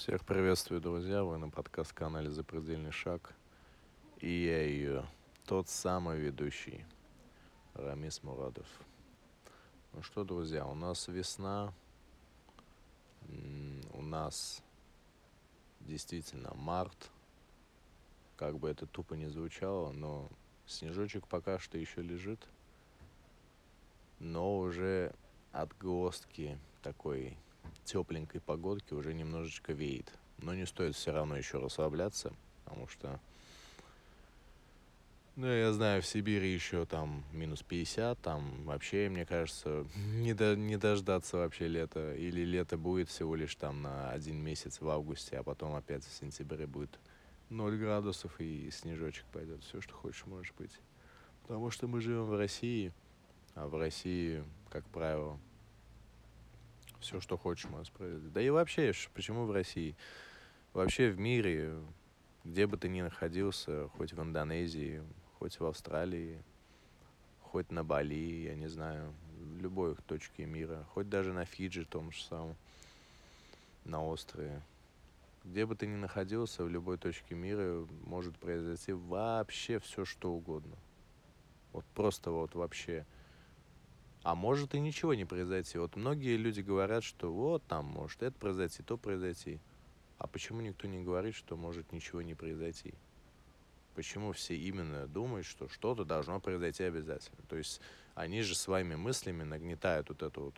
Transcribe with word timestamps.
Всех 0.00 0.24
приветствую, 0.24 0.80
друзья. 0.80 1.22
Вы 1.22 1.36
на 1.36 1.50
подкаст-канале 1.50 2.30
«Запредельный 2.30 2.90
шаг». 2.90 3.34
И 4.16 4.30
я 4.46 4.62
ее, 4.62 5.04
тот 5.44 5.68
самый 5.68 6.18
ведущий, 6.18 6.86
Рамис 7.74 8.22
Мурадов. 8.22 8.66
Ну 9.92 10.02
что, 10.02 10.24
друзья, 10.24 10.64
у 10.64 10.74
нас 10.74 11.06
весна. 11.06 11.74
У 13.92 14.00
нас 14.00 14.62
действительно 15.80 16.54
март. 16.54 17.10
Как 18.38 18.58
бы 18.58 18.70
это 18.70 18.86
тупо 18.86 19.12
не 19.12 19.26
звучало, 19.26 19.92
но 19.92 20.30
снежочек 20.66 21.26
пока 21.26 21.58
что 21.58 21.76
еще 21.76 22.00
лежит. 22.00 22.40
Но 24.18 24.60
уже 24.60 25.12
отгостки 25.52 26.56
такой 26.80 27.36
тепленькой 27.84 28.40
погодки 28.40 28.94
уже 28.94 29.14
немножечко 29.14 29.72
веет. 29.72 30.12
Но 30.38 30.54
не 30.54 30.66
стоит 30.66 30.94
все 30.94 31.12
равно 31.12 31.36
еще 31.36 31.58
расслабляться, 31.58 32.32
потому 32.64 32.88
что, 32.88 33.20
ну, 35.36 35.46
я 35.46 35.72
знаю, 35.72 36.02
в 36.02 36.06
Сибири 36.06 36.52
еще 36.52 36.86
там 36.86 37.24
минус 37.32 37.62
50, 37.62 38.18
там 38.20 38.64
вообще, 38.64 39.08
мне 39.08 39.26
кажется, 39.26 39.86
не, 39.96 40.34
до, 40.34 40.56
не 40.56 40.76
дождаться 40.76 41.38
вообще 41.38 41.68
лета. 41.68 42.14
Или 42.14 42.42
лето 42.42 42.78
будет 42.78 43.08
всего 43.08 43.34
лишь 43.34 43.54
там 43.56 43.82
на 43.82 44.10
один 44.10 44.36
месяц 44.36 44.80
в 44.80 44.88
августе, 44.88 45.38
а 45.38 45.42
потом 45.42 45.74
опять 45.74 46.04
в 46.04 46.12
сентябре 46.12 46.66
будет 46.66 46.98
0 47.50 47.76
градусов 47.76 48.40
и 48.40 48.70
снежочек 48.70 49.24
пойдет. 49.32 49.62
Все, 49.64 49.80
что 49.80 49.94
хочешь, 49.94 50.24
может 50.26 50.54
быть. 50.56 50.78
Потому 51.42 51.70
что 51.70 51.88
мы 51.88 52.00
живем 52.00 52.26
в 52.26 52.36
России, 52.36 52.92
а 53.54 53.66
в 53.66 53.76
России, 53.76 54.44
как 54.70 54.84
правило, 54.86 55.38
все, 57.00 57.20
что 57.20 57.36
хочешь, 57.36 57.70
можешь 57.70 57.92
произойти. 57.92 58.28
Да 58.28 58.40
и 58.40 58.50
вообще, 58.50 58.92
почему 59.14 59.44
в 59.44 59.52
России? 59.52 59.96
Вообще 60.72 61.10
в 61.10 61.18
мире, 61.18 61.74
где 62.44 62.66
бы 62.66 62.76
ты 62.76 62.88
ни 62.88 63.00
находился, 63.00 63.88
хоть 63.88 64.12
в 64.12 64.22
Индонезии, 64.22 65.02
хоть 65.38 65.58
в 65.58 65.66
Австралии, 65.66 66.42
хоть 67.40 67.70
на 67.70 67.82
Бали, 67.82 68.44
я 68.44 68.54
не 68.54 68.68
знаю, 68.68 69.12
в 69.38 69.60
любой 69.60 69.96
точке 70.06 70.46
мира, 70.46 70.86
хоть 70.94 71.08
даже 71.08 71.32
на 71.32 71.44
Фиджи 71.44 71.84
том 71.84 72.12
же 72.12 72.22
самом, 72.22 72.56
на 73.84 74.04
острове. 74.04 74.62
Где 75.44 75.64
бы 75.64 75.74
ты 75.74 75.86
ни 75.86 75.96
находился, 75.96 76.64
в 76.64 76.68
любой 76.68 76.98
точке 76.98 77.34
мира 77.34 77.86
может 78.04 78.36
произойти 78.36 78.92
вообще 78.92 79.78
все, 79.78 80.04
что 80.04 80.32
угодно. 80.32 80.76
Вот 81.72 81.84
просто 81.94 82.30
вот 82.30 82.54
вообще. 82.54 83.06
А 84.22 84.34
может 84.34 84.74
и 84.74 84.80
ничего 84.80 85.14
не 85.14 85.24
произойти. 85.24 85.78
Вот 85.78 85.96
многие 85.96 86.36
люди 86.36 86.60
говорят, 86.60 87.04
что 87.04 87.32
вот 87.32 87.62
там 87.64 87.86
может 87.86 88.22
это 88.22 88.38
произойти, 88.38 88.82
то 88.82 88.98
произойти. 88.98 89.58
А 90.18 90.26
почему 90.26 90.60
никто 90.60 90.86
не 90.86 91.02
говорит, 91.02 91.34
что 91.34 91.56
может 91.56 91.92
ничего 91.92 92.20
не 92.20 92.34
произойти? 92.34 92.92
Почему 93.94 94.32
все 94.32 94.54
именно 94.54 95.06
думают, 95.06 95.46
что 95.46 95.68
что-то 95.68 96.04
должно 96.04 96.38
произойти 96.38 96.84
обязательно? 96.84 97.38
То 97.48 97.56
есть 97.56 97.80
они 98.14 98.42
же 98.42 98.54
своими 98.54 98.94
мыслями 98.94 99.42
нагнетают 99.42 100.10
вот 100.10 100.22
эту 100.22 100.40
вот 100.42 100.54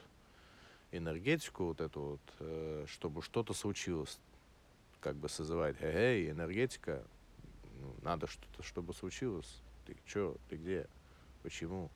энергетику, 0.90 1.66
вот 1.66 1.80
эту 1.80 2.00
вот, 2.00 2.20
э, 2.40 2.84
чтобы 2.88 3.22
что-то 3.22 3.54
случилось. 3.54 4.18
Как 5.00 5.16
бы 5.16 5.28
созывает, 5.28 5.76
эй, 5.80 6.30
энергетика, 6.30 7.04
ну, 7.80 7.94
надо 8.02 8.26
что-то, 8.26 8.62
чтобы 8.62 8.92
случилось. 8.92 9.60
Ты 9.86 9.96
чё, 10.06 10.36
ты 10.48 10.56
где, 10.56 10.86
почему? 11.42 11.90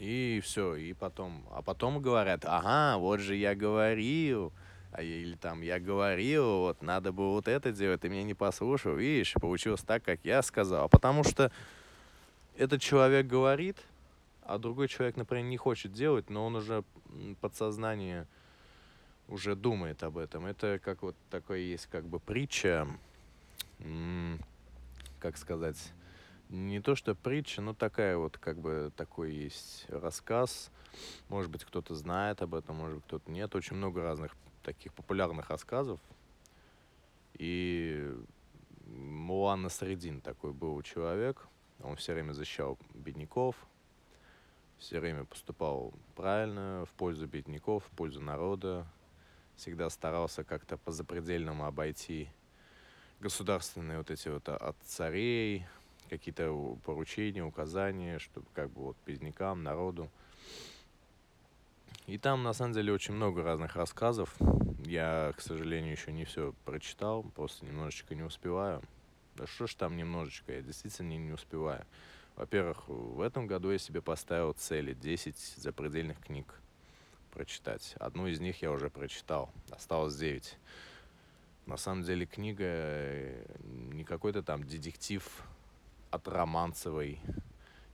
И 0.00 0.40
все, 0.42 0.76
и 0.76 0.94
потом, 0.94 1.44
а 1.52 1.60
потом 1.60 2.00
говорят, 2.00 2.46
ага, 2.46 2.96
вот 2.96 3.20
же 3.20 3.36
я 3.36 3.54
говорил, 3.54 4.50
а 4.92 5.02
или 5.02 5.36
там 5.36 5.60
я 5.60 5.78
говорил, 5.78 6.60
вот 6.60 6.80
надо 6.80 7.12
было 7.12 7.32
вот 7.32 7.48
это 7.48 7.70
делать, 7.70 8.00
ты 8.00 8.08
меня 8.08 8.22
не 8.22 8.32
послушал, 8.32 8.94
видишь, 8.94 9.34
получилось 9.34 9.82
так, 9.82 10.02
как 10.02 10.20
я 10.24 10.40
сказал. 10.40 10.88
Потому 10.88 11.22
что 11.22 11.52
этот 12.56 12.80
человек 12.80 13.26
говорит, 13.26 13.76
а 14.42 14.56
другой 14.56 14.88
человек, 14.88 15.18
например, 15.18 15.44
не 15.44 15.58
хочет 15.58 15.92
делать, 15.92 16.30
но 16.30 16.46
он 16.46 16.56
уже 16.56 16.82
подсознание 17.42 18.26
уже 19.28 19.54
думает 19.54 20.02
об 20.02 20.16
этом. 20.16 20.46
Это 20.46 20.80
как 20.82 21.02
вот 21.02 21.14
такой 21.28 21.64
есть 21.64 21.88
как 21.88 22.06
бы 22.06 22.20
притча, 22.20 22.88
как 25.18 25.36
сказать, 25.36 25.92
не 26.50 26.80
то 26.80 26.96
что 26.96 27.14
притча, 27.14 27.62
но 27.62 27.74
такая 27.74 28.16
вот, 28.16 28.36
как 28.36 28.58
бы, 28.58 28.92
такой 28.96 29.32
есть 29.32 29.86
рассказ. 29.88 30.70
Может 31.28 31.50
быть, 31.50 31.64
кто-то 31.64 31.94
знает 31.94 32.42
об 32.42 32.54
этом, 32.54 32.76
может 32.76 32.96
быть, 32.96 33.04
кто-то 33.06 33.30
нет. 33.30 33.54
Очень 33.54 33.76
много 33.76 34.02
разных 34.02 34.36
таких 34.62 34.92
популярных 34.92 35.48
рассказов. 35.48 36.00
И 37.34 38.12
Мулан 38.86 39.62
Насредин 39.62 40.20
такой 40.20 40.52
был 40.52 40.82
человек. 40.82 41.46
Он 41.82 41.96
все 41.96 42.12
время 42.12 42.32
защищал 42.32 42.76
бедняков, 42.92 43.56
все 44.78 45.00
время 45.00 45.24
поступал 45.24 45.94
правильно, 46.14 46.84
в 46.86 46.92
пользу 46.94 47.26
бедняков, 47.26 47.84
в 47.84 47.90
пользу 47.96 48.20
народа. 48.20 48.86
Всегда 49.56 49.88
старался 49.88 50.42
как-то 50.42 50.76
по 50.76 50.90
запредельному 50.90 51.64
обойти 51.64 52.28
государственные 53.20 53.98
вот 53.98 54.10
эти 54.10 54.28
вот 54.28 54.48
от 54.48 54.76
царей, 54.84 55.66
какие-то 56.10 56.76
поручения, 56.84 57.42
указания, 57.44 58.18
чтобы 58.18 58.46
как 58.52 58.70
бы 58.70 58.82
вот 58.82 58.96
беднякам, 59.06 59.62
народу. 59.62 60.10
И 62.06 62.18
там, 62.18 62.42
на 62.42 62.52
самом 62.52 62.72
деле, 62.72 62.92
очень 62.92 63.14
много 63.14 63.42
разных 63.42 63.76
рассказов. 63.76 64.34
Я, 64.84 65.32
к 65.36 65.40
сожалению, 65.40 65.92
еще 65.92 66.12
не 66.12 66.24
все 66.24 66.52
прочитал, 66.64 67.22
просто 67.22 67.64
немножечко 67.64 68.14
не 68.14 68.22
успеваю. 68.22 68.82
Да 69.36 69.46
что 69.46 69.66
ж 69.66 69.74
там 69.74 69.96
немножечко, 69.96 70.52
я 70.52 70.60
действительно 70.60 71.16
не 71.16 71.32
успеваю. 71.32 71.86
Во-первых, 72.36 72.88
в 72.88 73.20
этом 73.20 73.46
году 73.46 73.70
я 73.70 73.78
себе 73.78 74.02
поставил 74.02 74.52
цели 74.54 74.94
10 74.94 75.36
запредельных 75.56 76.18
книг 76.18 76.60
прочитать. 77.30 77.94
Одну 78.00 78.26
из 78.26 78.40
них 78.40 78.60
я 78.62 78.72
уже 78.72 78.90
прочитал, 78.90 79.50
осталось 79.70 80.16
9. 80.16 80.56
На 81.66 81.76
самом 81.76 82.02
деле 82.02 82.26
книга 82.26 82.64
э, 82.64 83.44
не 83.92 84.02
какой-то 84.02 84.42
там 84.42 84.64
детектив 84.64 85.22
от 86.10 86.28
Романцевой 86.28 87.20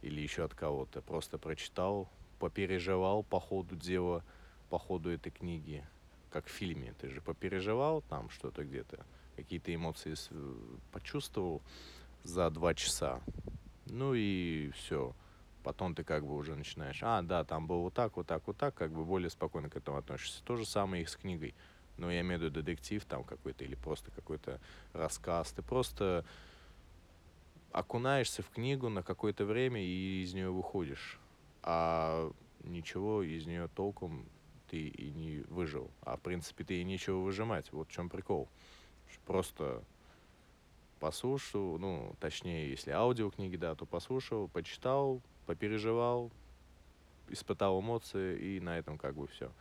или 0.02 0.20
еще 0.20 0.44
от 0.44 0.54
кого-то. 0.54 1.00
Просто 1.02 1.38
прочитал, 1.38 2.08
попереживал 2.38 3.22
по 3.22 3.40
ходу 3.40 3.76
дела, 3.76 4.22
по 4.70 4.78
ходу 4.78 5.10
этой 5.10 5.30
книги, 5.30 5.84
как 6.30 6.46
в 6.46 6.50
фильме. 6.50 6.94
Ты 7.00 7.10
же 7.10 7.20
попереживал 7.20 8.02
там 8.02 8.30
что-то 8.30 8.64
где-то, 8.64 9.04
какие-то 9.36 9.74
эмоции 9.74 10.14
почувствовал 10.92 11.62
за 12.22 12.50
два 12.50 12.74
часа. 12.74 13.20
Ну 13.86 14.14
и 14.14 14.70
все. 14.74 15.14
Потом 15.62 15.94
ты 15.94 16.04
как 16.04 16.24
бы 16.24 16.36
уже 16.36 16.54
начинаешь, 16.54 17.00
а, 17.02 17.22
да, 17.22 17.42
там 17.42 17.66
было 17.66 17.78
вот 17.78 17.94
так, 17.94 18.16
вот 18.16 18.26
так, 18.28 18.46
вот 18.46 18.56
так, 18.56 18.74
как 18.74 18.92
бы 18.92 19.04
более 19.04 19.30
спокойно 19.30 19.68
к 19.68 19.76
этому 19.76 19.98
относишься. 19.98 20.42
То 20.44 20.56
же 20.56 20.64
самое 20.64 21.02
и 21.02 21.06
с 21.06 21.16
книгой. 21.16 21.54
Но 21.96 22.10
я 22.10 22.20
имею 22.20 22.38
в 22.38 22.42
виду 22.44 22.62
детектив 22.62 23.04
там 23.04 23.24
какой-то 23.24 23.64
или 23.64 23.74
просто 23.74 24.10
какой-то 24.12 24.60
рассказ. 24.92 25.50
Ты 25.52 25.62
просто 25.62 26.24
окунаешься 27.76 28.42
в 28.42 28.48
книгу 28.48 28.88
на 28.88 29.02
какое-то 29.02 29.44
время 29.44 29.82
и 29.82 30.22
из 30.22 30.32
нее 30.32 30.50
выходишь. 30.50 31.20
А 31.62 32.32
ничего 32.64 33.22
из 33.22 33.44
нее 33.46 33.68
толком 33.68 34.24
ты 34.70 34.88
и 34.88 35.10
не 35.10 35.40
выжил. 35.48 35.90
А 36.00 36.16
в 36.16 36.20
принципе 36.20 36.64
ты 36.64 36.80
и 36.80 36.84
нечего 36.84 37.18
выжимать. 37.18 37.70
Вот 37.72 37.88
в 37.88 37.92
чем 37.92 38.08
прикол. 38.08 38.48
Просто 39.26 39.84
послушал, 41.00 41.78
ну, 41.78 42.16
точнее, 42.18 42.70
если 42.70 42.92
аудиокниги, 42.92 43.56
да, 43.56 43.74
то 43.74 43.84
послушал, 43.84 44.48
почитал, 44.48 45.20
попереживал, 45.44 46.32
испытал 47.28 47.78
эмоции, 47.82 48.56
и 48.56 48.60
на 48.60 48.78
этом 48.78 48.96
как 48.96 49.16
бы 49.16 49.26
все. 49.26 49.52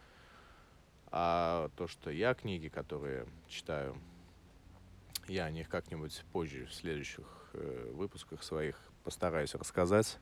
А 1.12 1.70
то, 1.76 1.88
что 1.88 2.12
я 2.12 2.34
книги, 2.34 2.70
которые 2.70 3.28
читаю, 3.50 3.97
я 5.28 5.46
о 5.46 5.52
них 5.52 5.68
как-нибудь 5.68 6.23
позже, 6.32 6.66
в 6.68 6.73
следующих 6.73 7.45
выпусках 7.93 8.43
своих 8.43 8.75
постараюсь 9.03 9.55
рассказать, 9.55 10.17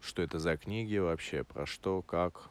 что 0.00 0.22
это 0.22 0.38
за 0.38 0.56
книги 0.56 0.96
вообще, 0.98 1.44
про 1.44 1.66
что, 1.66 2.02
как. 2.02 2.50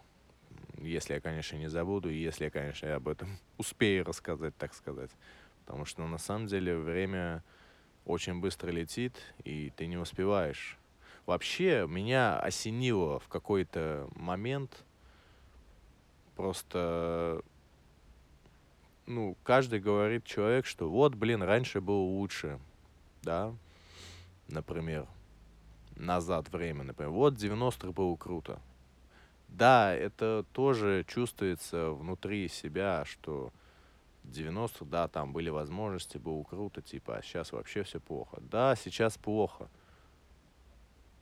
Если 0.77 1.13
я, 1.13 1.21
конечно, 1.21 1.55
не 1.55 1.69
забуду, 1.69 2.09
и 2.09 2.15
если 2.15 2.45
я, 2.45 2.51
конечно, 2.51 2.93
об 2.95 3.07
этом 3.07 3.37
успею 3.57 4.05
рассказать, 4.05 4.55
так 4.57 4.73
сказать. 4.73 5.11
Потому 5.65 5.85
что 5.85 6.01
ну, 6.01 6.07
на 6.07 6.17
самом 6.17 6.47
деле 6.47 6.77
время 6.77 7.43
очень 8.05 8.39
быстро 8.39 8.71
летит, 8.71 9.17
и 9.43 9.71
ты 9.75 9.87
не 9.87 9.97
успеваешь. 9.97 10.77
Вообще, 11.25 11.85
меня 11.87 12.39
осенило 12.39 13.19
в 13.19 13.27
какой-то 13.27 14.07
момент 14.15 14.85
просто 16.35 17.41
ну, 19.07 19.35
каждый 19.43 19.79
говорит 19.79 20.25
человек, 20.25 20.65
что 20.65 20.89
вот, 20.89 21.15
блин, 21.15 21.41
раньше 21.41 21.81
было 21.81 22.01
лучше, 22.01 22.59
да, 23.23 23.53
например, 24.47 25.07
назад 25.95 26.49
время, 26.49 26.83
например, 26.83 27.11
вот 27.11 27.35
90-х 27.35 27.91
было 27.91 28.15
круто. 28.15 28.59
Да, 29.47 29.93
это 29.93 30.45
тоже 30.51 31.05
чувствуется 31.07 31.91
внутри 31.91 32.47
себя, 32.49 33.05
что 33.05 33.51
90-х, 34.25 34.85
да, 34.85 35.07
там 35.07 35.33
были 35.33 35.49
возможности, 35.49 36.17
было 36.17 36.43
круто, 36.43 36.81
типа, 36.81 37.17
а 37.17 37.21
сейчас 37.21 37.51
вообще 37.51 37.83
все 37.83 37.99
плохо. 37.99 38.37
Да, 38.41 38.75
сейчас 38.75 39.17
плохо. 39.17 39.69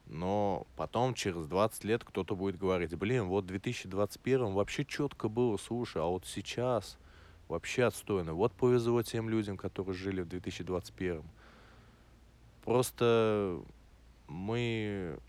Но 0.08 0.68
потом, 0.76 1.14
через 1.14 1.48
20 1.48 1.84
лет, 1.84 2.04
кто-то 2.04 2.36
будет 2.36 2.58
говорить, 2.58 2.94
блин, 2.96 3.26
вот 3.26 3.46
в 3.46 3.48
2021 3.48 4.54
вообще 4.54 4.86
четко 4.86 5.30
было, 5.30 5.58
слушай, 5.58 6.02
а 6.02 6.06
вот 6.06 6.26
сейчас 6.26 6.98
вообще 7.48 7.86
отстойно. 7.86 8.34
Вот 8.34 8.54
повезло 8.54 9.02
тем 9.02 9.30
людям, 9.30 9.58
которые 9.58 9.96
жили 9.96 10.22
в 10.22 10.28
2021. 10.28 11.24
Просто 12.66 13.62
мы... 14.28 15.20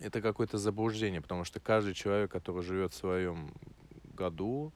Это 0.00 0.22
какое-то 0.22 0.58
заблуждение, 0.58 1.20
потому 1.20 1.44
что 1.44 1.60
каждый 1.60 1.92
человек, 1.92 2.30
который 2.30 2.62
живет 2.62 2.92
в 2.92 2.96
своем 2.96 3.52
году, 4.14 4.72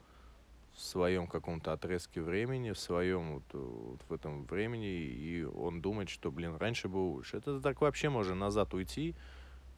в 0.74 0.80
своем 0.80 1.26
каком-то 1.26 1.72
отрезке 1.72 2.20
времени, 2.20 2.72
в 2.72 2.78
своем 2.78 3.34
вот, 3.34 3.42
вот 3.52 4.00
в 4.08 4.12
этом 4.12 4.44
времени, 4.44 4.88
и 4.88 5.44
он 5.44 5.80
думает, 5.80 6.08
что, 6.08 6.30
блин, 6.30 6.56
раньше 6.56 6.88
было 6.88 7.04
лучше. 7.04 7.36
Это 7.36 7.60
так 7.60 7.80
вообще 7.80 8.08
можно 8.08 8.34
назад 8.34 8.74
уйти, 8.74 9.14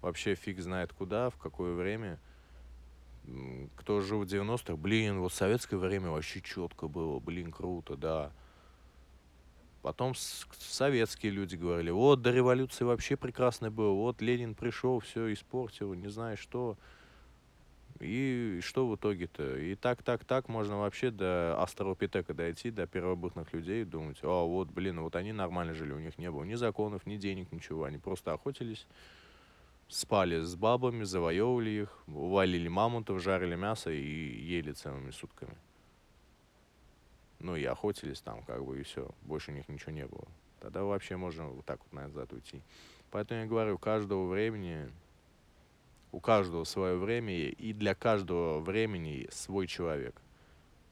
вообще 0.00 0.34
фиг 0.34 0.60
знает 0.60 0.92
куда, 0.92 1.30
в 1.30 1.36
какое 1.36 1.74
время. 1.74 2.18
Кто 3.76 4.00
жил 4.00 4.20
в 4.20 4.24
90-х, 4.24 4.76
блин, 4.76 5.20
вот 5.20 5.32
советское 5.32 5.76
время 5.76 6.10
вообще 6.10 6.40
четко 6.40 6.88
было, 6.88 7.18
блин, 7.20 7.52
круто, 7.52 7.96
да. 7.96 8.32
Потом 9.84 10.14
советские 10.14 11.30
люди 11.30 11.56
говорили, 11.56 11.90
вот 11.90 12.22
до 12.22 12.30
революции 12.30 12.86
вообще 12.86 13.18
прекрасно 13.18 13.70
было, 13.70 13.92
вот 13.92 14.22
Ленин 14.22 14.54
пришел, 14.54 14.98
все 15.00 15.30
испортил, 15.30 15.92
не 15.92 16.08
знаю 16.08 16.38
что. 16.38 16.78
И 18.00 18.60
что 18.62 18.88
в 18.88 18.96
итоге-то? 18.96 19.58
И 19.58 19.74
так, 19.74 20.02
так, 20.02 20.24
так 20.24 20.48
можно 20.48 20.78
вообще 20.78 21.10
до 21.10 21.62
Астропитека 21.62 22.32
дойти, 22.32 22.70
до 22.70 22.86
первобытных 22.86 23.52
людей 23.52 23.84
думать, 23.84 24.16
а 24.22 24.46
вот, 24.46 24.70
блин, 24.70 25.00
вот 25.00 25.16
они 25.16 25.34
нормально 25.34 25.74
жили, 25.74 25.92
у 25.92 25.98
них 25.98 26.16
не 26.16 26.30
было 26.30 26.44
ни 26.44 26.54
законов, 26.54 27.04
ни 27.04 27.18
денег, 27.18 27.52
ничего. 27.52 27.84
Они 27.84 27.98
просто 27.98 28.32
охотились, 28.32 28.86
спали 29.88 30.40
с 30.40 30.56
бабами, 30.56 31.04
завоевывали 31.04 31.82
их, 31.82 31.98
валили 32.06 32.68
мамонтов, 32.68 33.22
жарили 33.22 33.54
мясо 33.54 33.90
и 33.90 34.00
ели 34.00 34.72
целыми 34.72 35.10
сутками. 35.10 35.58
Ну 37.44 37.56
и 37.56 37.64
охотились 37.66 38.22
там, 38.22 38.42
как 38.44 38.64
бы, 38.64 38.80
и 38.80 38.82
все. 38.84 39.10
Больше 39.20 39.50
у 39.50 39.54
них 39.54 39.68
ничего 39.68 39.92
не 39.92 40.06
было. 40.06 40.26
Тогда 40.60 40.82
вообще 40.82 41.16
можно 41.18 41.46
вот 41.48 41.66
так 41.66 41.78
вот 41.84 41.92
назад 41.92 42.32
уйти. 42.32 42.62
Поэтому 43.10 43.42
я 43.42 43.46
говорю, 43.46 43.76
каждого 43.76 44.26
времени 44.26 44.90
у 46.10 46.20
каждого 46.20 46.64
свое 46.64 46.96
время, 46.96 47.34
и 47.34 47.74
для 47.74 47.94
каждого 47.94 48.60
времени 48.60 49.28
свой 49.30 49.66
человек. 49.66 50.14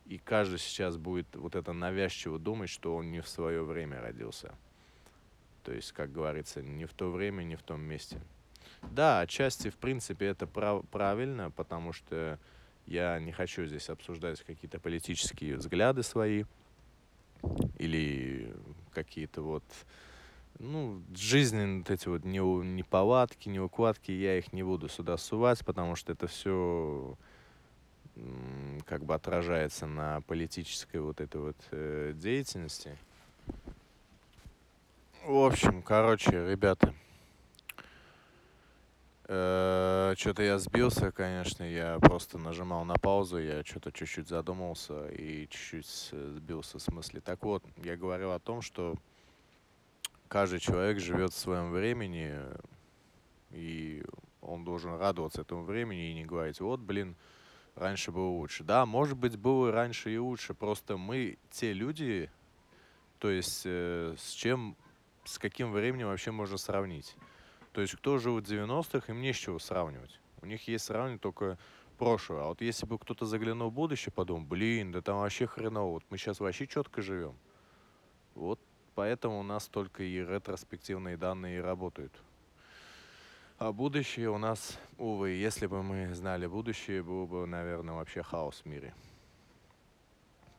И 0.04 0.19
каждый 0.19 0.58
сейчас 0.58 0.99
будет 0.99 1.34
вот 1.37 1.54
это 1.54 1.72
навязчиво 1.72 2.38
думать, 2.38 2.69
что 2.69 2.96
он 2.96 3.10
не 3.10 3.22
в 3.22 3.28
свое 3.28 3.64
время 3.64 4.02
родился. 4.02 4.52
То 5.64 5.72
есть, 5.72 5.93
как 5.93 6.12
говорится, 6.12 6.60
не 6.60 6.84
в 6.84 6.93
то 6.93 7.10
время, 7.10 7.44
не 7.44 7.56
в 7.56 7.62
том 7.62 7.81
месте. 7.81 8.20
Да, 8.82 9.20
отчасти, 9.20 9.70
в 9.70 9.76
принципе, 9.76 10.26
это 10.26 10.46
прав- 10.46 10.87
правильно, 10.90 11.50
потому 11.50 11.94
что 11.94 12.38
я 12.87 13.19
не 13.20 13.32
хочу 13.32 13.64
здесь 13.67 13.88
обсуждать 13.88 14.43
какие-то 14.43 14.79
политические 14.81 15.56
взгляды 15.56 16.02
свои 16.02 16.44
или 17.79 18.55
какие-то 18.93 19.43
вот 19.43 19.64
ну, 20.58 21.02
жизненные 21.14 21.79
вот 21.79 21.90
эти 21.90 22.08
вот 22.08 22.25
неполадки, 22.25 23.49
неукладки, 23.49 24.12
я 24.12 24.38
их 24.38 24.52
не 24.52 24.62
буду 24.62 24.88
сюда 24.88 25.17
сувать, 25.17 25.64
потому 25.64 25.96
что 25.96 26.12
это 26.12 26.26
все 26.26 27.17
как 28.87 29.05
бы 29.05 29.14
отражается 29.14 29.87
на 29.87 30.20
политической 30.23 30.99
вот 30.99 31.20
этой 31.20 31.40
вот 31.40 31.56
э, 31.70 32.12
деятельности. 32.14 32.99
В 35.25 35.37
общем, 35.46 35.82
короче, 35.82 36.50
ребята, 36.50 36.94
что-то 39.32 40.43
я 40.43 40.58
сбился, 40.58 41.11
конечно, 41.11 41.62
я 41.62 41.99
просто 42.00 42.37
нажимал 42.37 42.84
на 42.84 42.96
паузу, 42.96 43.38
я 43.38 43.64
что-то 43.64 43.90
чуть-чуть 43.90 44.29
задумался 44.29 45.08
и 45.08 45.49
чуть-чуть 45.49 45.87
сбился 46.37 46.79
с 46.79 46.88
мысли. 46.88 47.20
Так 47.20 47.43
вот, 47.43 47.64
я 47.79 47.96
говорил 47.96 48.32
о 48.32 48.38
том, 48.38 48.61
что 48.61 48.96
каждый 50.29 50.61
человек 50.61 50.99
живет 50.99 51.32
в 51.32 51.38
своем 51.38 51.70
времени, 51.70 52.34
и 53.52 54.05
он 54.43 54.64
должен 54.64 54.99
радоваться 54.99 55.40
этому 55.40 55.62
времени 55.62 56.11
и 56.11 56.14
не 56.14 56.25
говорить, 56.26 56.61
вот, 56.61 56.81
блин, 56.81 57.17
раньше 57.75 58.12
было 58.12 58.28
лучше. 58.28 58.64
Да, 58.64 58.85
может 58.85 59.17
быть, 59.17 59.37
было 59.37 59.73
раньше 59.73 60.12
и 60.12 60.19
лучше, 60.19 60.52
просто 60.52 60.96
мы 60.96 61.38
те 61.50 61.73
люди, 61.73 62.31
то 63.19 63.31
есть 63.31 63.62
э, 63.64 64.14
с 64.19 64.32
чем, 64.32 64.76
с 65.25 65.38
каким 65.38 65.73
временем 65.73 66.08
вообще 66.08 66.32
можно 66.32 66.58
сравнить. 66.58 67.17
То 67.72 67.80
есть 67.80 67.94
кто 67.96 68.19
жил 68.19 68.38
в 68.38 68.42
90-х, 68.42 69.12
им 69.12 69.20
не 69.20 69.32
с 69.32 69.36
чего 69.36 69.58
сравнивать. 69.58 70.20
У 70.40 70.46
них 70.46 70.66
есть 70.69 70.84
сравнивать 70.84 71.22
только 71.22 71.58
прошлое. 71.98 72.42
А 72.42 72.48
вот 72.48 72.60
если 72.60 72.86
бы 72.86 72.98
кто-то 72.98 73.26
заглянул 73.26 73.70
в 73.70 73.74
будущее, 73.74 74.12
подумал, 74.12 74.44
блин, 74.44 74.92
да 74.92 75.00
там 75.00 75.19
вообще 75.19 75.46
хреново, 75.46 75.92
вот 75.92 76.04
мы 76.10 76.19
сейчас 76.19 76.40
вообще 76.40 76.66
четко 76.66 77.00
живем. 77.00 77.34
Вот 78.34 78.58
Поэтому 78.94 79.40
у 79.40 79.42
нас 79.42 79.69
только 79.69 80.02
и 80.02 80.19
ретроспективные 80.19 81.16
данные 81.16 81.62
работают. 81.62 82.12
А 83.58 83.72
будущее 83.72 84.28
у 84.28 84.38
нас, 84.38 84.78
увы, 84.98 85.30
если 85.30 85.66
бы 85.66 85.82
мы 85.82 86.14
знали 86.14 86.46
будущее, 86.46 87.02
было 87.02 87.26
бы, 87.26 87.46
наверное, 87.46 87.94
вообще 87.94 88.22
хаос 88.22 88.62
в 88.62 88.66
мире. 88.66 88.92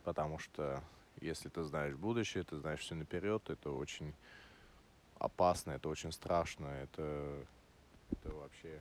Потому 0.02 0.38
что 0.38 0.82
если 1.20 1.48
ты 1.48 1.62
знаешь 1.62 1.94
будущее, 1.94 2.42
ты 2.42 2.56
знаешь 2.56 2.80
все 2.80 2.94
наперед, 2.94 3.48
это 3.50 3.70
очень 3.70 4.14
опасно, 5.18 5.72
это 5.72 5.88
очень 5.88 6.12
страшно, 6.12 6.66
это, 6.66 7.46
это 8.10 8.34
вообще... 8.34 8.80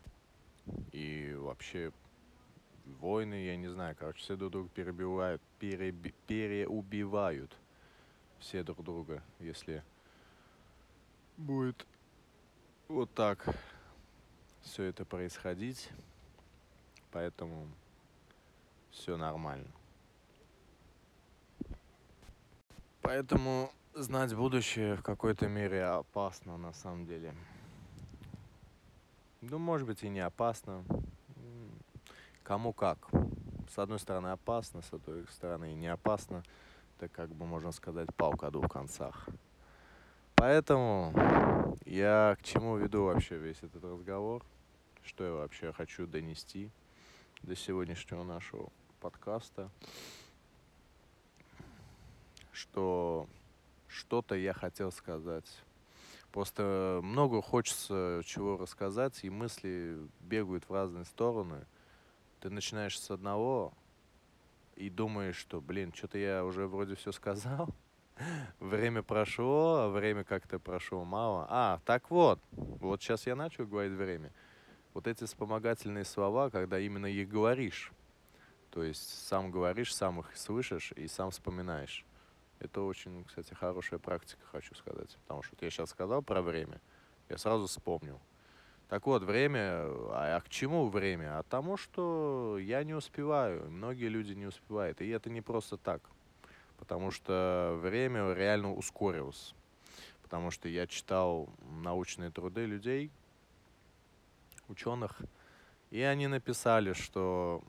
И 0.91 1.33
вообще 1.37 1.91
войны, 2.85 3.45
я 3.45 3.57
не 3.57 3.67
знаю, 3.67 3.95
короче, 3.97 4.19
все 4.19 4.35
друг 4.35 4.51
друга 4.51 4.69
перебивают, 4.69 5.41
переби, 5.59 6.13
переубивают 6.25 7.55
все 8.39 8.63
друг 8.63 8.83
друга, 8.83 9.21
если 9.39 9.83
будет 11.37 11.85
вот 12.87 13.13
так 13.13 13.45
все 14.61 14.83
это 14.83 15.05
происходить. 15.05 15.89
Поэтому 17.11 17.67
все 18.91 19.17
нормально. 19.17 19.69
Поэтому 23.01 23.71
знать 23.95 24.33
будущее 24.33 24.95
в 24.95 25.03
какой-то 25.03 25.47
мере 25.47 25.83
опасно 25.85 26.57
на 26.57 26.73
самом 26.73 27.05
деле. 27.05 27.33
Ну, 29.41 29.57
может 29.59 29.87
быть, 29.87 30.03
и 30.03 30.09
не 30.09 30.19
опасно. 30.19 30.83
Кому 32.43 32.73
как. 32.73 33.09
С 33.69 33.77
одной 33.77 33.99
стороны 33.99 34.27
опасно, 34.27 34.81
с 34.81 34.89
другой 34.89 35.25
стороны 35.29 35.73
не 35.73 35.87
опасно 35.87 36.43
это, 36.97 37.07
как 37.07 37.29
бы 37.29 37.45
можно 37.45 37.71
сказать, 37.71 38.13
палка 38.15 38.47
о 38.47 38.51
двух 38.51 38.71
концах. 38.71 39.27
Поэтому 40.35 41.13
я 41.85 42.35
к 42.39 42.43
чему 42.43 42.77
веду 42.77 43.05
вообще 43.05 43.37
весь 43.37 43.61
этот 43.61 43.83
разговор, 43.83 44.43
что 45.03 45.23
я 45.23 45.31
вообще 45.33 45.71
хочу 45.71 46.07
донести 46.07 46.69
до 47.41 47.55
сегодняшнего 47.55 48.23
нашего 48.23 48.69
подкаста, 48.99 49.69
что 52.51 53.27
что-то 53.93 54.35
я 54.35 54.53
хотел 54.53 54.91
сказать. 54.91 55.45
Просто 56.31 56.99
много 57.03 57.41
хочется 57.41 58.21
чего 58.25 58.57
рассказать, 58.57 59.23
и 59.23 59.29
мысли 59.29 59.97
бегают 60.21 60.67
в 60.67 60.73
разные 60.73 61.05
стороны. 61.05 61.65
Ты 62.39 62.49
начинаешь 62.49 62.99
с 62.99 63.11
одного, 63.11 63.73
и 64.75 64.89
думаешь, 64.89 65.35
что, 65.35 65.61
блин, 65.61 65.93
что-то 65.93 66.17
я 66.17 66.43
уже 66.43 66.67
вроде 66.67 66.95
все 66.95 67.11
сказал, 67.11 67.69
время 68.59 69.03
прошло, 69.03 69.81
а 69.81 69.89
время 69.89 70.23
как-то 70.23 70.59
прошло 70.59 71.03
мало. 71.03 71.45
А, 71.49 71.79
так 71.85 72.09
вот, 72.09 72.39
вот 72.51 73.01
сейчас 73.01 73.27
я 73.27 73.35
начал 73.35 73.65
говорить 73.65 73.93
время. 73.93 74.31
Вот 74.93 75.07
эти 75.07 75.23
вспомогательные 75.23 76.05
слова, 76.05 76.49
когда 76.49 76.79
именно 76.79 77.07
их 77.07 77.27
говоришь, 77.29 77.91
то 78.69 78.83
есть 78.83 79.27
сам 79.27 79.51
говоришь, 79.51 79.93
сам 79.93 80.19
их 80.19 80.35
слышишь 80.35 80.93
и 80.95 81.07
сам 81.07 81.31
вспоминаешь. 81.31 82.05
Это 82.63 82.81
очень, 82.81 83.25
кстати, 83.25 83.53
хорошая 83.53 83.99
практика, 83.99 84.41
хочу 84.51 84.73
сказать. 84.75 85.17
Потому 85.23 85.43
что 85.43 85.53
вот 85.55 85.63
я 85.63 85.69
сейчас 85.69 85.89
сказал 85.89 86.21
про 86.21 86.41
время, 86.41 86.79
я 87.29 87.37
сразу 87.37 87.67
вспомнил. 87.67 88.19
Так 88.87 89.05
вот, 89.05 89.23
время, 89.23 89.81
а, 90.11 90.37
а 90.37 90.41
к 90.41 90.49
чему 90.49 90.87
время? 90.87 91.39
А 91.39 91.43
тому, 91.43 91.75
что 91.75 92.57
я 92.59 92.83
не 92.83 92.93
успеваю, 92.93 93.69
многие 93.69 94.07
люди 94.07 94.31
не 94.33 94.45
успевают. 94.45 95.01
И 95.01 95.09
это 95.09 95.29
не 95.29 95.41
просто 95.41 95.75
так, 95.77 96.01
потому 96.77 97.11
что 97.11 97.77
время 97.81 98.33
реально 98.33 98.73
ускорилось. 98.73 99.53
Потому 100.21 100.49
что 100.49 100.69
я 100.69 100.87
читал 100.87 101.49
научные 101.83 102.31
труды 102.31 102.65
людей, 102.65 103.11
ученых, 104.69 105.21
и 105.91 106.01
они 106.01 106.27
написали, 106.27 106.93
что 106.93 107.61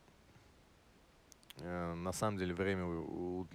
на 1.61 2.13
самом 2.13 2.39
деле 2.39 2.55
время 2.55 3.07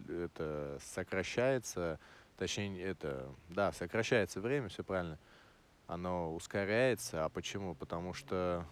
это 0.10 0.78
сокращается, 0.82 2.00
точнее, 2.38 2.82
это, 2.82 3.30
да, 3.50 3.72
сокращается 3.72 4.40
время, 4.42 4.70
все 4.70 4.84
правильно. 4.84 5.20
Оно 5.88 6.36
ускоряется. 6.36 7.26
А 7.26 7.30
почему? 7.30 7.74
Потому 7.76 8.14
что 8.14 8.66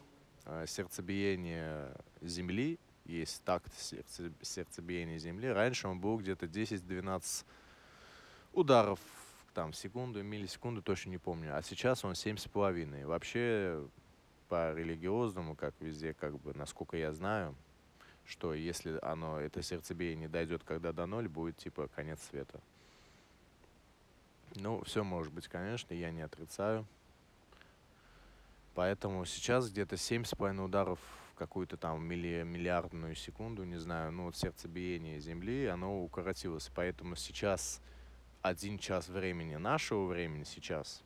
э, 0.45 0.65
сердцебиение 0.67 1.91
Земли, 2.21 2.79
есть 3.05 3.43
такт 3.43 3.73
сердце, 3.75 4.31
сердцебиения 4.41 5.17
Земли. 5.17 5.47
Раньше 5.47 5.87
он 5.87 5.99
был 5.99 6.17
где-то 6.19 6.45
10-12 6.45 7.45
ударов 8.53 8.99
там, 9.53 9.71
в 9.71 9.75
секунду, 9.75 10.21
миллисекунду, 10.23 10.83
точно 10.83 11.09
не 11.09 11.17
помню. 11.17 11.57
А 11.57 11.63
сейчас 11.63 12.05
он 12.05 12.11
7,5. 12.11 13.05
Вообще, 13.07 13.83
по 14.47 14.73
религиозному, 14.73 15.55
как 15.55 15.73
везде, 15.79 16.13
как 16.13 16.39
бы, 16.39 16.53
насколько 16.53 16.95
я 16.97 17.11
знаю, 17.11 17.55
что 18.27 18.53
если 18.53 18.99
оно, 19.01 19.39
это 19.39 19.63
сердцебиение 19.63 20.27
дойдет 20.29 20.63
когда 20.63 20.91
до 20.91 21.05
ноль, 21.05 21.27
будет 21.27 21.57
типа 21.57 21.87
конец 21.95 22.19
света. 22.29 22.59
Ну, 24.55 24.83
все 24.83 25.03
может 25.03 25.33
быть, 25.33 25.47
конечно, 25.47 25.93
я 25.93 26.11
не 26.11 26.21
отрицаю. 26.21 26.85
Поэтому 28.75 29.25
сейчас 29.25 29.69
где-то 29.71 29.95
7,5 29.95 30.63
ударов 30.63 30.99
в 31.31 31.35
какую-то 31.35 31.77
там 31.77 32.05
милли, 32.05 32.43
миллиардную 32.43 33.15
секунду, 33.15 33.63
не 33.63 33.77
знаю, 33.77 34.11
ну 34.11 34.25
вот 34.25 34.35
сердцебиение 34.35 35.19
Земли, 35.19 35.65
оно 35.65 36.03
укоротилось. 36.03 36.69
Поэтому 36.75 37.15
сейчас 37.15 37.81
один 38.41 38.77
час 38.77 39.07
времени 39.07 39.55
нашего 39.55 40.05
времени 40.05 40.43
сейчас 40.43 41.01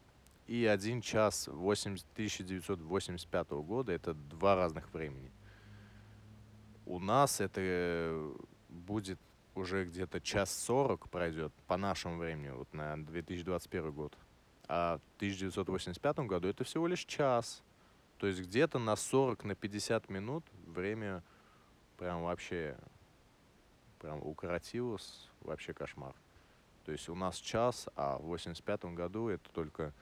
и 0.48 0.66
один 0.66 1.02
час 1.02 1.48
80, 1.48 2.06
1985 2.14 3.52
года 3.52 3.94
это 3.94 4.14
два 4.14 4.56
разных 4.56 4.94
времени. 4.94 5.32
У 6.92 7.00
нас 7.00 7.40
это 7.40 8.34
будет 8.68 9.18
уже 9.56 9.86
где-то 9.86 10.20
час 10.20 10.54
сорок 10.54 11.08
пройдет 11.08 11.54
по 11.66 11.78
нашему 11.78 12.18
времени, 12.18 12.50
вот 12.50 12.74
на 12.74 13.02
2021 13.06 13.94
год. 13.94 14.14
А 14.68 14.98
в 14.98 15.16
1985 15.16 16.20
году 16.28 16.50
это 16.50 16.66
всего 16.66 16.88
лишь 16.88 17.06
час. 17.06 17.64
То 18.18 18.28
есть 18.28 18.42
где-то 18.42 18.78
на 18.78 18.98
40, 18.98 19.46
на 19.46 19.56
50 19.56 20.10
минут 20.10 20.44
время 20.68 21.24
прям 21.98 22.24
вообще 22.24 22.76
прям 24.00 24.22
укоротилось. 24.22 25.30
Вообще 25.44 25.72
кошмар. 25.72 26.14
То 26.84 26.92
есть 26.92 27.08
у 27.08 27.16
нас 27.16 27.38
час, 27.38 27.88
а 27.96 28.18
в 28.18 28.24
85 28.24 28.84
году 28.96 29.30
это 29.30 29.50
только... 29.52 29.94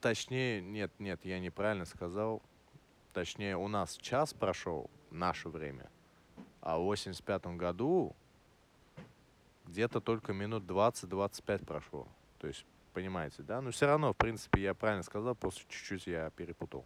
Точнее, 0.00 0.60
нет, 0.60 0.92
нет, 1.00 1.24
я 1.24 1.40
неправильно 1.40 1.86
сказал. 1.86 2.40
Точнее, 3.12 3.56
у 3.56 3.68
нас 3.68 3.96
час 3.96 4.32
прошел, 4.32 4.90
наше 5.10 5.48
время, 5.48 5.90
а 6.62 6.78
в 6.78 6.82
85 6.82 7.46
году 7.56 8.16
где-то 9.66 10.00
только 10.00 10.32
минут 10.32 10.64
20-25 10.64 11.64
прошло. 11.66 12.08
То 12.38 12.46
есть, 12.46 12.64
понимаете, 12.94 13.42
да? 13.42 13.60
Но 13.60 13.70
все 13.70 13.86
равно, 13.86 14.12
в 14.12 14.16
принципе, 14.16 14.62
я 14.62 14.74
правильно 14.74 15.02
сказал, 15.02 15.34
просто 15.34 15.60
чуть-чуть 15.68 16.06
я 16.06 16.30
перепутал. 16.30 16.84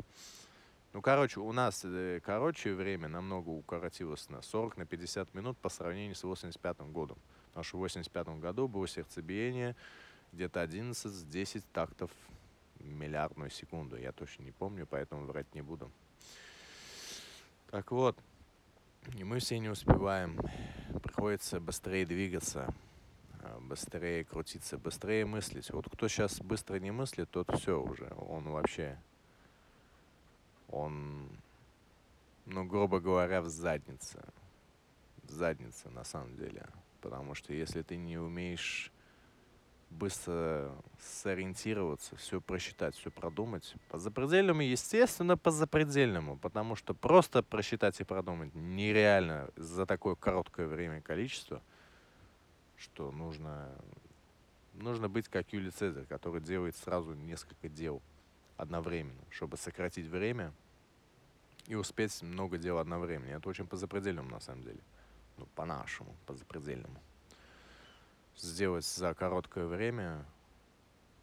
Ну, 0.93 1.01
короче, 1.01 1.41
у 1.41 1.53
нас, 1.53 1.83
э, 1.85 2.21
короче, 2.25 2.75
время 2.75 3.09
намного 3.09 3.51
укоротилось 3.51 4.29
на 4.29 4.43
40, 4.43 4.79
на 4.79 4.87
50 4.87 5.35
минут 5.35 5.59
по 5.59 5.69
сравнению 5.69 6.15
с 6.15 6.25
85 6.25 6.91
годом. 6.91 7.19
Потому 7.49 7.65
что 7.65 7.77
в 7.77 7.81
85 7.81 8.41
году 8.41 8.67
было 8.67 8.89
сердцебиение 8.89 9.77
где-то 10.33 10.63
11-10 10.63 11.65
тактов 11.73 12.11
миллиардную 12.81 13.51
секунду. 13.51 13.97
Я 13.97 14.13
точно 14.13 14.43
не 14.43 14.53
помню, 14.53 14.87
поэтому 14.87 15.27
врать 15.27 15.55
не 15.55 15.63
буду. 15.63 15.91
Так 17.71 17.91
вот, 17.91 18.17
и 19.17 19.25
мы 19.25 19.39
все 19.41 19.59
не 19.59 19.69
успеваем. 19.69 20.39
Приходится 21.03 21.61
быстрее 21.61 22.07
двигаться, 22.07 22.73
а, 23.43 23.59
быстрее 23.61 24.25
крутиться, 24.25 24.79
быстрее 24.79 25.27
мыслить. 25.27 25.71
Вот 25.71 25.89
кто 25.91 26.09
сейчас 26.09 26.41
быстро 26.41 26.79
не 26.79 26.91
мыслит, 26.91 27.31
тот 27.31 27.51
все 27.59 27.81
уже. 27.81 28.13
Он 28.17 28.45
вообще 28.51 28.99
он, 30.69 31.29
ну, 32.45 32.65
грубо 32.65 33.01
говоря, 33.01 33.41
в 33.41 33.49
заднице. 33.49 34.23
В 35.23 35.31
заднице, 35.31 35.89
на 35.91 36.05
самом 36.05 36.37
деле. 36.37 36.67
Потому 37.01 37.35
что 37.35 37.53
если 37.53 37.83
ты 37.83 37.97
не 37.97 38.19
умеешь 38.19 38.93
быстро 39.97 40.73
сориентироваться, 41.01 42.17
все 42.17 42.41
просчитать, 42.41 42.95
все 42.95 43.11
продумать. 43.11 43.75
По 43.89 43.99
запредельному, 43.99 44.63
естественно, 44.63 45.37
по 45.37 45.51
запредельному, 45.51 46.37
потому 46.37 46.77
что 46.77 46.95
просто 46.95 47.43
просчитать 47.43 48.01
и 48.01 48.05
продумать 48.05 48.55
нереально 48.55 49.51
за 49.57 49.87
такое 49.87 50.15
короткое 50.15 50.67
время 50.67 51.01
количество, 51.01 51.63
что 52.77 53.11
нужно, 53.11 53.71
нужно 54.75 55.09
быть 55.09 55.29
как 55.29 55.53
Юлий 55.53 55.71
Цезарь, 55.71 56.07
который 56.07 56.41
делает 56.41 56.77
сразу 56.77 57.15
несколько 57.15 57.69
дел 57.69 58.03
одновременно, 58.57 59.23
чтобы 59.31 59.57
сократить 59.57 60.07
время 60.07 60.53
и 61.67 61.75
успеть 61.75 62.23
много 62.23 62.59
дел 62.59 62.79
одновременно. 62.79 63.37
Это 63.37 63.49
очень 63.49 63.67
по 63.67 63.77
запредельному, 63.77 64.31
на 64.31 64.41
самом 64.41 64.63
деле. 64.63 64.81
Ну, 65.39 65.47
по-нашему, 65.55 66.15
по 66.27 66.35
запредельному. 66.35 66.99
Сделать 68.37 68.85
за 68.85 69.15
короткое 69.15 69.67
время 69.67 70.25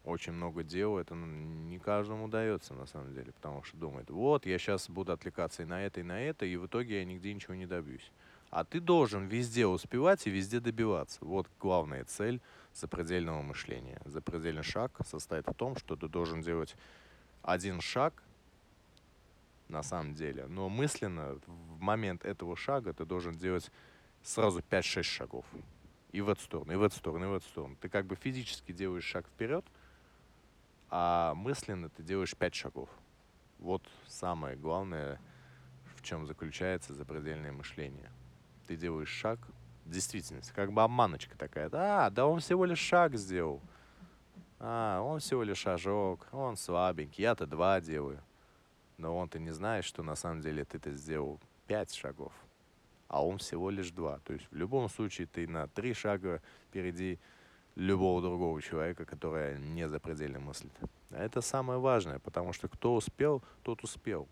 очень 0.04 0.32
много 0.32 0.62
дел, 0.62 0.98
это 0.98 1.14
ну, 1.14 1.26
не 1.26 1.78
каждому 1.78 2.26
удается, 2.26 2.74
на 2.74 2.86
самом 2.86 3.14
деле, 3.14 3.32
потому 3.32 3.62
что 3.62 3.76
думает, 3.76 4.10
вот, 4.10 4.46
я 4.46 4.58
сейчас 4.58 4.90
буду 4.90 5.12
отвлекаться 5.12 5.62
и 5.62 5.66
на 5.66 5.82
это, 5.82 6.00
и 6.00 6.02
на 6.02 6.20
это, 6.20 6.44
и 6.44 6.56
в 6.56 6.66
итоге 6.66 6.98
я 6.98 7.04
нигде 7.04 7.32
ничего 7.32 7.54
не 7.54 7.66
добьюсь. 7.66 8.12
А 8.50 8.64
ты 8.64 8.80
должен 8.80 9.26
везде 9.26 9.66
успевать 9.66 10.26
и 10.26 10.30
везде 10.30 10.60
добиваться. 10.60 11.18
Вот 11.22 11.48
главная 11.58 12.04
цель 12.04 12.40
запредельного 12.72 13.42
мышления. 13.42 14.00
Запредельный 14.04 14.62
шаг 14.62 14.92
состоит 15.04 15.46
в 15.46 15.54
том, 15.54 15.76
что 15.76 15.96
ты 15.96 16.08
должен 16.08 16.42
делать 16.42 16.76
один 17.42 17.80
шаг 17.80 18.22
на 19.68 19.82
самом 19.82 20.14
деле, 20.14 20.46
но 20.46 20.68
мысленно 20.68 21.38
в 21.46 21.80
момент 21.80 22.24
этого 22.24 22.56
шага 22.56 22.92
ты 22.92 23.04
должен 23.04 23.34
делать 23.34 23.70
сразу 24.22 24.60
5-6 24.60 25.02
шагов. 25.02 25.46
И 26.14 26.20
в 26.20 26.28
эту 26.28 26.42
сторону, 26.42 26.72
и 26.72 26.76
в 26.76 26.82
эту 26.84 26.94
сторону, 26.94 27.24
и 27.24 27.28
в 27.28 27.34
эту 27.34 27.46
сторону. 27.46 27.76
Ты 27.80 27.88
как 27.88 28.06
бы 28.06 28.14
физически 28.14 28.70
делаешь 28.70 29.02
шаг 29.02 29.26
вперед, 29.26 29.64
а 30.88 31.34
мысленно 31.34 31.88
ты 31.88 32.04
делаешь 32.04 32.36
5 32.36 32.54
шагов. 32.54 32.88
Вот 33.58 33.82
самое 34.06 34.54
главное, 34.54 35.20
в 35.96 36.02
чем 36.04 36.24
заключается 36.24 36.94
запредельное 36.94 37.50
мышление. 37.50 38.12
Ты 38.68 38.76
делаешь 38.76 39.08
шаг 39.08 39.40
в 39.84 39.90
действительности, 39.90 40.52
как 40.54 40.72
бы 40.72 40.84
обманочка 40.84 41.36
такая. 41.36 41.68
А, 41.72 42.10
да 42.10 42.26
он 42.28 42.38
всего 42.38 42.64
лишь 42.64 42.78
шаг 42.78 43.16
сделал. 43.16 43.60
А, 44.60 45.00
он 45.00 45.18
всего 45.18 45.42
лишь 45.42 45.58
шажок, 45.58 46.28
он 46.30 46.56
слабенький, 46.56 47.22
я-то 47.24 47.44
два 47.44 47.80
делаю. 47.80 48.22
Но 48.98 49.16
он-то 49.16 49.40
не 49.40 49.50
знает, 49.50 49.84
что 49.84 50.04
на 50.04 50.14
самом 50.14 50.42
деле 50.42 50.64
ты-то 50.64 50.92
сделал 50.92 51.40
пять 51.66 51.92
шагов, 51.92 52.32
а 53.08 53.24
он 53.24 53.38
всего 53.38 53.70
лишь 53.70 53.90
два. 53.90 54.18
То 54.20 54.32
есть 54.32 54.46
в 54.50 54.56
любом 54.56 54.88
случае 54.88 55.26
ты 55.26 55.46
на 55.46 55.68
три 55.68 55.94
шага 55.94 56.40
впереди 56.68 57.18
любого 57.74 58.22
другого 58.22 58.60
человека, 58.62 59.04
который 59.04 59.58
не 59.58 59.88
запредельно 59.88 60.40
мыслит. 60.40 60.72
А 61.10 61.24
это 61.24 61.40
самое 61.40 61.78
важное, 61.78 62.18
потому 62.18 62.52
что 62.52 62.68
кто 62.68 62.94
успел, 62.94 63.42
тот 63.62 63.82
успел. 63.82 64.28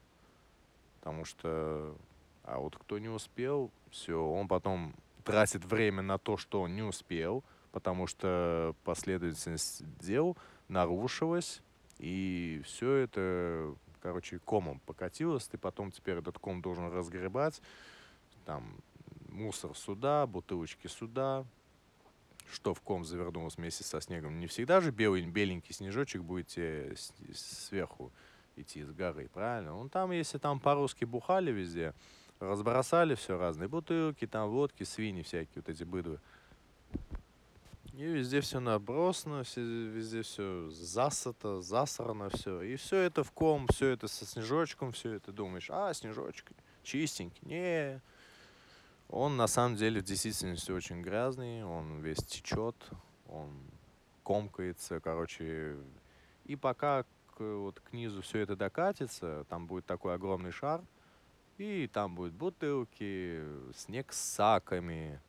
Потому 1.00 1.24
что, 1.24 1.96
а 2.44 2.58
вот 2.58 2.76
кто 2.76 2.98
не 2.98 3.08
успел, 3.08 3.70
все, 3.90 4.24
он 4.24 4.46
потом 4.46 4.94
тратит 5.24 5.64
время 5.64 6.02
на 6.02 6.18
то, 6.18 6.36
что 6.36 6.62
он 6.62 6.76
не 6.76 6.82
успел, 6.82 7.42
потому 7.72 8.06
что 8.06 8.74
последовательность 8.84 9.82
дел 9.98 10.36
нарушилась, 10.68 11.62
и 11.98 12.60
все 12.64 12.94
это, 12.94 13.74
короче, 14.00 14.38
комом 14.38 14.80
покатилось, 14.86 15.46
ты 15.46 15.58
потом 15.58 15.90
теперь 15.90 16.18
этот 16.18 16.38
ком 16.38 16.62
должен 16.62 16.92
разгребать, 16.92 17.60
там, 18.44 18.76
мусор 19.28 19.76
сюда, 19.76 20.26
бутылочки 20.26 20.86
сюда, 20.86 21.44
что 22.52 22.74
в 22.74 22.80
ком 22.80 23.04
завернулось 23.04 23.56
вместе 23.56 23.84
со 23.84 24.00
снегом. 24.00 24.38
Не 24.38 24.46
всегда 24.46 24.80
же 24.80 24.90
белый, 24.90 25.24
беленький 25.26 25.74
снежочек 25.74 26.22
будет 26.22 26.48
тебе 26.48 26.94
сверху 27.34 28.12
идти 28.56 28.82
с 28.82 28.90
горы, 28.90 29.28
правильно? 29.32 29.72
Ну, 29.72 29.88
там, 29.88 30.12
если 30.12 30.38
там 30.38 30.60
по-русски 30.60 31.04
бухали 31.04 31.50
везде, 31.50 31.94
разбросали 32.40 33.14
все 33.14 33.38
разные 33.38 33.68
бутылки, 33.68 34.26
там 34.26 34.50
водки, 34.50 34.82
свиньи 34.82 35.22
всякие, 35.22 35.54
вот 35.56 35.68
эти 35.68 35.84
быдлы. 35.84 36.20
И 37.94 38.04
везде 38.04 38.40
все 38.40 38.58
набросано, 38.58 39.44
все, 39.44 39.60
везде 39.60 40.22
все 40.22 40.70
засото, 40.70 41.60
засрано 41.60 42.30
все. 42.30 42.62
И 42.62 42.76
все 42.76 42.96
это 42.96 43.22
в 43.22 43.32
ком, 43.32 43.66
все 43.68 43.88
это 43.88 44.08
со 44.08 44.24
снежочком, 44.24 44.92
все 44.92 45.12
это 45.12 45.30
думаешь, 45.30 45.68
а, 45.70 45.92
снежочек, 45.92 46.52
чистенький. 46.82 47.46
Не, 47.46 48.00
он 49.12 49.36
на 49.36 49.46
самом 49.46 49.76
деле 49.76 50.00
в 50.00 50.04
действительности 50.04 50.70
очень 50.70 51.02
грязный, 51.02 51.64
он 51.64 52.00
весь 52.00 52.24
течет, 52.24 52.74
он 53.28 53.50
комкается, 54.24 55.00
короче. 55.00 55.76
И 56.46 56.56
пока 56.56 57.04
к, 57.36 57.40
вот 57.40 57.80
к 57.80 57.92
низу 57.92 58.22
все 58.22 58.38
это 58.38 58.56
докатится, 58.56 59.44
там 59.50 59.66
будет 59.66 59.84
такой 59.84 60.14
огромный 60.14 60.50
шар, 60.50 60.82
И 61.58 61.88
там 61.92 62.14
будут 62.14 62.32
бутылки, 62.32 63.44
снег 63.74 64.14
с 64.14 64.18
саками, 64.18 65.20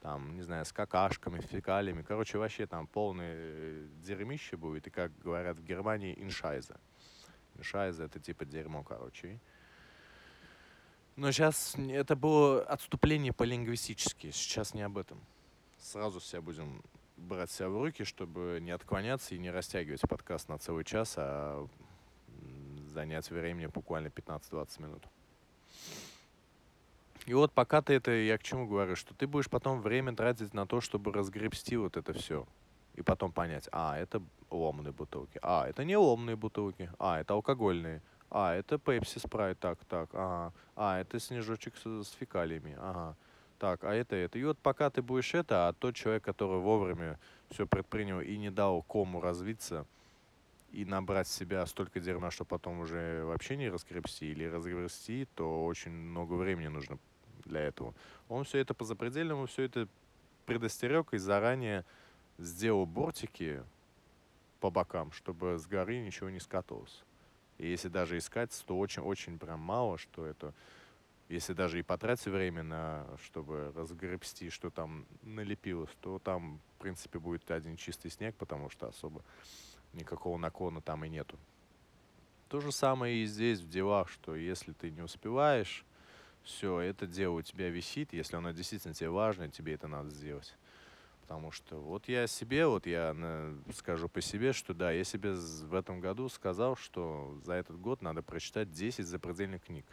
там, 0.00 0.34
не 0.34 0.42
знаю, 0.42 0.64
с 0.64 0.72
какашками, 0.72 1.40
фекалиями. 1.42 2.02
Короче, 2.02 2.38
вообще 2.38 2.66
там 2.66 2.86
полное 2.86 3.88
дерьмище 4.02 4.56
будет. 4.56 4.86
И, 4.86 4.90
как 4.90 5.12
говорят 5.18 5.58
в 5.58 5.64
Германии, 5.64 6.14
иншайза. 6.18 6.80
Иншайза— 7.56 8.04
это 8.04 8.20
типа 8.20 8.46
дерьмо, 8.46 8.82
короче. 8.82 9.38
Но 11.18 11.32
сейчас 11.32 11.74
это 11.76 12.14
было 12.14 12.62
отступление 12.62 13.32
по-лингвистически. 13.32 14.30
Сейчас 14.30 14.72
не 14.72 14.82
об 14.82 14.98
этом. 14.98 15.18
Сразу 15.80 16.20
себя 16.20 16.40
будем 16.40 16.80
брать 17.16 17.50
себя 17.50 17.68
в 17.70 17.82
руки, 17.82 18.04
чтобы 18.04 18.60
не 18.62 18.70
отклоняться 18.70 19.34
и 19.34 19.38
не 19.38 19.50
растягивать 19.50 20.00
подкаст 20.02 20.48
на 20.48 20.58
целый 20.58 20.84
час, 20.84 21.14
а 21.16 21.66
занять 22.86 23.28
времени 23.30 23.66
буквально 23.66 24.06
15-20 24.06 24.80
минут. 24.80 25.02
И 27.26 27.34
вот 27.34 27.50
пока 27.50 27.82
ты 27.82 27.94
это, 27.94 28.12
я 28.12 28.38
к 28.38 28.44
чему 28.44 28.68
говорю, 28.68 28.94
что 28.94 29.12
ты 29.12 29.26
будешь 29.26 29.50
потом 29.50 29.80
время 29.80 30.14
тратить 30.14 30.54
на 30.54 30.68
то, 30.68 30.80
чтобы 30.80 31.12
разгребсти 31.12 31.76
вот 31.76 31.96
это 31.96 32.12
все. 32.12 32.46
И 32.94 33.02
потом 33.02 33.32
понять, 33.32 33.68
а, 33.72 33.98
это 33.98 34.22
ломные 34.50 34.92
бутылки, 34.92 35.40
а, 35.42 35.68
это 35.68 35.82
не 35.82 35.96
ломные 35.96 36.36
бутылки, 36.36 36.92
а, 37.00 37.18
это 37.18 37.34
алкогольные, 37.34 38.02
а, 38.30 38.54
это 38.54 38.78
пепси 38.78 39.18
спрайт, 39.18 39.58
так, 39.58 39.78
так, 39.86 40.10
ага. 40.12 40.52
А, 40.76 41.00
это 41.00 41.18
снежочек 41.18 41.76
с, 41.76 42.04
с 42.04 42.10
фекалиями, 42.12 42.76
ага. 42.78 43.16
Так, 43.58 43.84
а 43.84 43.94
это 43.94 44.14
это. 44.14 44.38
И 44.38 44.44
вот 44.44 44.58
пока 44.58 44.90
ты 44.90 45.02
будешь 45.02 45.34
это, 45.34 45.68
а 45.68 45.72
тот 45.72 45.94
человек, 45.94 46.22
который 46.22 46.60
вовремя 46.60 47.18
все 47.50 47.66
предпринял 47.66 48.20
и 48.20 48.36
не 48.36 48.50
дал 48.50 48.82
кому 48.82 49.20
развиться, 49.20 49.86
и 50.70 50.84
набрать 50.84 51.28
себя 51.28 51.64
столько 51.66 51.98
дерьма, 51.98 52.30
что 52.30 52.44
потом 52.44 52.80
уже 52.80 53.24
вообще 53.24 53.56
не 53.56 53.68
раскрепсти 53.68 54.24
или 54.24 54.44
разгрести, 54.44 55.26
то 55.34 55.64
очень 55.64 55.90
много 55.90 56.34
времени 56.34 56.68
нужно 56.68 56.98
для 57.46 57.60
этого. 57.62 57.94
Он 58.28 58.44
все 58.44 58.58
это 58.58 58.74
по 58.74 58.84
запредельному, 58.84 59.46
все 59.46 59.62
это 59.62 59.88
предостерег 60.44 61.14
и 61.14 61.18
заранее 61.18 61.84
сделал 62.36 62.86
бортики 62.86 63.62
по 64.60 64.70
бокам, 64.70 65.10
чтобы 65.12 65.58
с 65.58 65.66
горы 65.66 65.98
ничего 66.00 66.30
не 66.30 66.40
скатывалось. 66.40 67.02
И 67.58 67.68
если 67.68 67.88
даже 67.88 68.18
искать, 68.18 68.50
то 68.66 68.78
очень-очень 68.78 69.38
прям 69.38 69.60
мало, 69.60 69.98
что 69.98 70.26
это... 70.26 70.54
Если 71.28 71.52
даже 71.52 71.78
и 71.78 71.82
потратить 71.82 72.24
время 72.26 72.62
на, 72.62 73.06
чтобы 73.22 73.70
разгребсти, 73.76 74.48
что 74.48 74.70
там 74.70 75.04
налепилось, 75.22 75.90
то 76.00 76.18
там, 76.18 76.58
в 76.76 76.80
принципе, 76.80 77.18
будет 77.18 77.50
один 77.50 77.76
чистый 77.76 78.10
снег, 78.10 78.34
потому 78.36 78.70
что 78.70 78.86
особо 78.86 79.22
никакого 79.92 80.38
наклона 80.38 80.80
там 80.80 81.04
и 81.04 81.08
нету. 81.10 81.38
То 82.48 82.60
же 82.60 82.72
самое 82.72 83.14
и 83.14 83.26
здесь 83.26 83.60
в 83.60 83.68
делах, 83.68 84.08
что 84.08 84.34
если 84.34 84.72
ты 84.72 84.90
не 84.90 85.02
успеваешь, 85.02 85.84
все, 86.44 86.80
это 86.80 87.06
дело 87.06 87.34
у 87.34 87.42
тебя 87.42 87.68
висит, 87.68 88.14
если 88.14 88.36
оно 88.36 88.52
действительно 88.52 88.94
тебе 88.94 89.10
важно, 89.10 89.50
тебе 89.50 89.74
это 89.74 89.86
надо 89.86 90.08
сделать. 90.08 90.56
Потому 91.28 91.50
что 91.50 91.76
вот 91.76 92.08
я 92.08 92.26
себе, 92.26 92.66
вот 92.66 92.86
я 92.86 93.14
скажу 93.74 94.08
по 94.08 94.22
себе, 94.22 94.54
что 94.54 94.72
да, 94.72 94.90
я 94.90 95.04
себе 95.04 95.34
в 95.34 95.74
этом 95.74 96.00
году 96.00 96.30
сказал, 96.30 96.74
что 96.74 97.38
за 97.44 97.52
этот 97.52 97.78
год 97.78 98.00
надо 98.00 98.22
прочитать 98.22 98.72
10 98.72 99.06
запредельных 99.06 99.62
книг. 99.62 99.84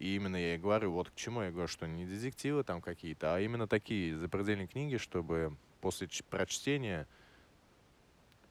И 0.00 0.16
именно 0.16 0.34
я 0.34 0.56
и 0.56 0.58
говорю, 0.58 0.90
вот 0.90 1.08
к 1.10 1.14
чему 1.14 1.42
я 1.42 1.52
говорю, 1.52 1.68
что 1.68 1.86
не 1.86 2.04
детективы 2.04 2.64
там 2.64 2.80
какие-то, 2.80 3.36
а 3.36 3.40
именно 3.40 3.68
такие 3.68 4.16
запредельные 4.16 4.66
книги, 4.66 4.96
чтобы 4.96 5.56
после 5.80 6.08
прочтения 6.28 7.06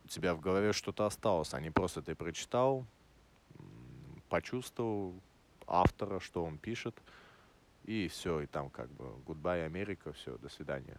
у 0.05 0.07
тебя 0.07 0.35
в 0.35 0.39
голове 0.39 0.71
что-то 0.71 1.05
осталось, 1.05 1.53
а 1.53 1.59
не 1.59 1.69
просто 1.69 2.01
ты 2.01 2.15
прочитал, 2.15 2.85
почувствовал 4.29 5.15
автора, 5.67 6.21
что 6.21 6.45
он 6.45 6.59
пишет, 6.59 6.95
и 7.83 8.07
все, 8.07 8.39
и 8.39 8.45
там 8.45 8.69
как 8.69 8.89
бы 8.91 9.03
goodbye, 9.27 9.65
Америка, 9.65 10.13
все, 10.13 10.37
до 10.37 10.47
свидания 10.47 10.97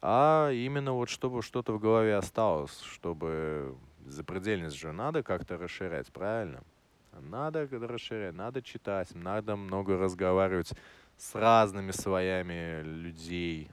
а 0.00 0.50
именно 0.50 0.92
вот 0.92 1.08
чтобы 1.08 1.42
что-то 1.42 1.72
в 1.72 1.80
голове 1.80 2.16
осталось, 2.16 2.80
чтобы 2.80 3.76
запредельность 4.06 4.76
же 4.76 4.92
надо 4.92 5.22
как-то 5.22 5.56
расширять, 5.56 6.12
правильно? 6.12 6.62
Надо 7.20 7.66
расширять, 7.66 8.34
надо 8.34 8.62
читать, 8.62 9.14
надо 9.14 9.56
много 9.56 9.96
разговаривать 9.96 10.72
с 11.16 11.34
разными 11.34 11.90
слоями 11.90 12.82
людей, 12.82 13.70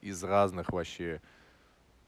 из 0.00 0.22
разных 0.22 0.72
вообще, 0.72 1.20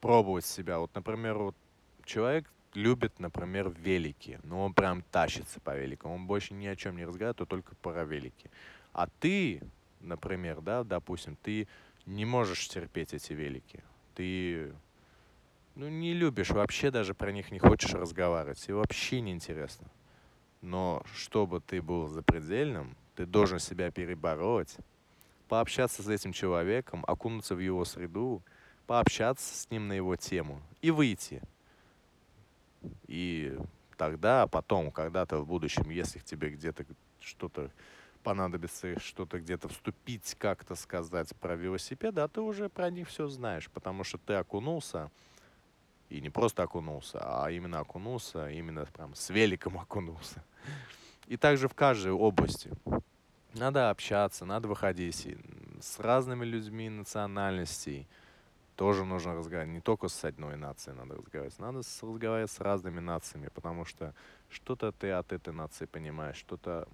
пробовать 0.00 0.46
себя. 0.46 0.78
Вот, 0.78 0.94
например, 0.94 1.38
вот 1.38 1.56
человек 2.04 2.46
любит, 2.74 3.18
например, 3.18 3.70
велики, 3.70 4.38
но 4.44 4.64
он 4.64 4.72
прям 4.72 5.02
тащится 5.10 5.60
по 5.60 5.76
великам, 5.76 6.12
он 6.12 6.26
больше 6.26 6.54
ни 6.54 6.66
о 6.66 6.76
чем 6.76 6.96
не 6.96 7.04
разговаривает, 7.04 7.40
а 7.40 7.46
только 7.46 7.74
про 7.76 8.04
велики. 8.04 8.50
А 8.92 9.08
ты, 9.20 9.62
например, 10.00 10.60
да, 10.60 10.84
допустим, 10.84 11.36
ты 11.42 11.66
не 12.08 12.24
можешь 12.24 12.68
терпеть 12.68 13.12
эти 13.12 13.32
велики. 13.34 13.82
Ты 14.14 14.72
ну, 15.74 15.88
не 15.88 16.14
любишь, 16.14 16.50
вообще 16.50 16.90
даже 16.90 17.14
про 17.14 17.30
них 17.30 17.52
не 17.52 17.58
хочешь 17.58 17.92
разговаривать. 17.92 18.68
И 18.68 18.72
вообще 18.72 19.20
неинтересно. 19.20 19.86
Но 20.62 21.02
чтобы 21.14 21.60
ты 21.60 21.80
был 21.80 22.08
запредельным, 22.08 22.96
ты 23.14 23.26
должен 23.26 23.58
себя 23.58 23.90
перебороть, 23.90 24.74
пообщаться 25.48 26.02
с 26.02 26.08
этим 26.08 26.32
человеком, 26.32 27.04
окунуться 27.06 27.54
в 27.54 27.60
его 27.60 27.84
среду, 27.84 28.42
пообщаться 28.86 29.54
с 29.54 29.70
ним 29.70 29.86
на 29.86 29.92
его 29.92 30.16
тему 30.16 30.62
и 30.80 30.90
выйти. 30.90 31.42
И 33.06 33.56
тогда, 33.96 34.46
потом, 34.46 34.90
когда-то 34.90 35.38
в 35.38 35.46
будущем, 35.46 35.90
если 35.90 36.20
тебе 36.20 36.50
где-то 36.50 36.86
что-то 37.20 37.70
понадобится 38.28 39.00
что-то 39.00 39.40
где-то 39.40 39.68
вступить, 39.68 40.36
как-то 40.38 40.74
сказать 40.74 41.34
про 41.36 41.56
велосипеды, 41.56 42.20
а 42.20 42.28
ты 42.28 42.42
уже 42.42 42.68
про 42.68 42.90
них 42.90 43.08
все 43.08 43.26
знаешь, 43.26 43.70
потому 43.70 44.04
что 44.04 44.18
ты 44.18 44.34
окунулся, 44.34 45.10
и 46.10 46.20
не 46.20 46.28
просто 46.28 46.62
окунулся, 46.62 47.20
а 47.22 47.50
именно 47.50 47.80
окунулся, 47.80 48.50
именно 48.50 48.84
прям 48.84 49.14
с 49.14 49.30
великом 49.30 49.78
окунулся. 49.78 50.44
И 51.26 51.38
также 51.38 51.68
в 51.68 51.74
каждой 51.74 52.12
области. 52.12 52.70
Надо 53.54 53.88
общаться, 53.88 54.44
надо 54.44 54.68
выходить 54.68 55.26
с 55.80 55.98
разными 55.98 56.44
людьми 56.44 56.90
национальностей. 56.90 58.06
Тоже 58.76 59.06
нужно 59.06 59.36
разговаривать. 59.36 59.74
Не 59.74 59.80
только 59.80 60.08
с 60.08 60.22
одной 60.22 60.58
нацией 60.58 60.98
надо 60.98 61.14
разговаривать. 61.14 61.58
Надо 61.58 61.78
разговаривать 61.78 62.50
с 62.50 62.60
разными 62.60 63.00
нациями, 63.00 63.48
потому 63.54 63.86
что 63.86 64.14
что-то 64.50 64.92
ты 64.92 65.12
от 65.12 65.32
этой 65.32 65.54
нации 65.54 65.86
понимаешь, 65.86 66.36
что-то 66.36 66.86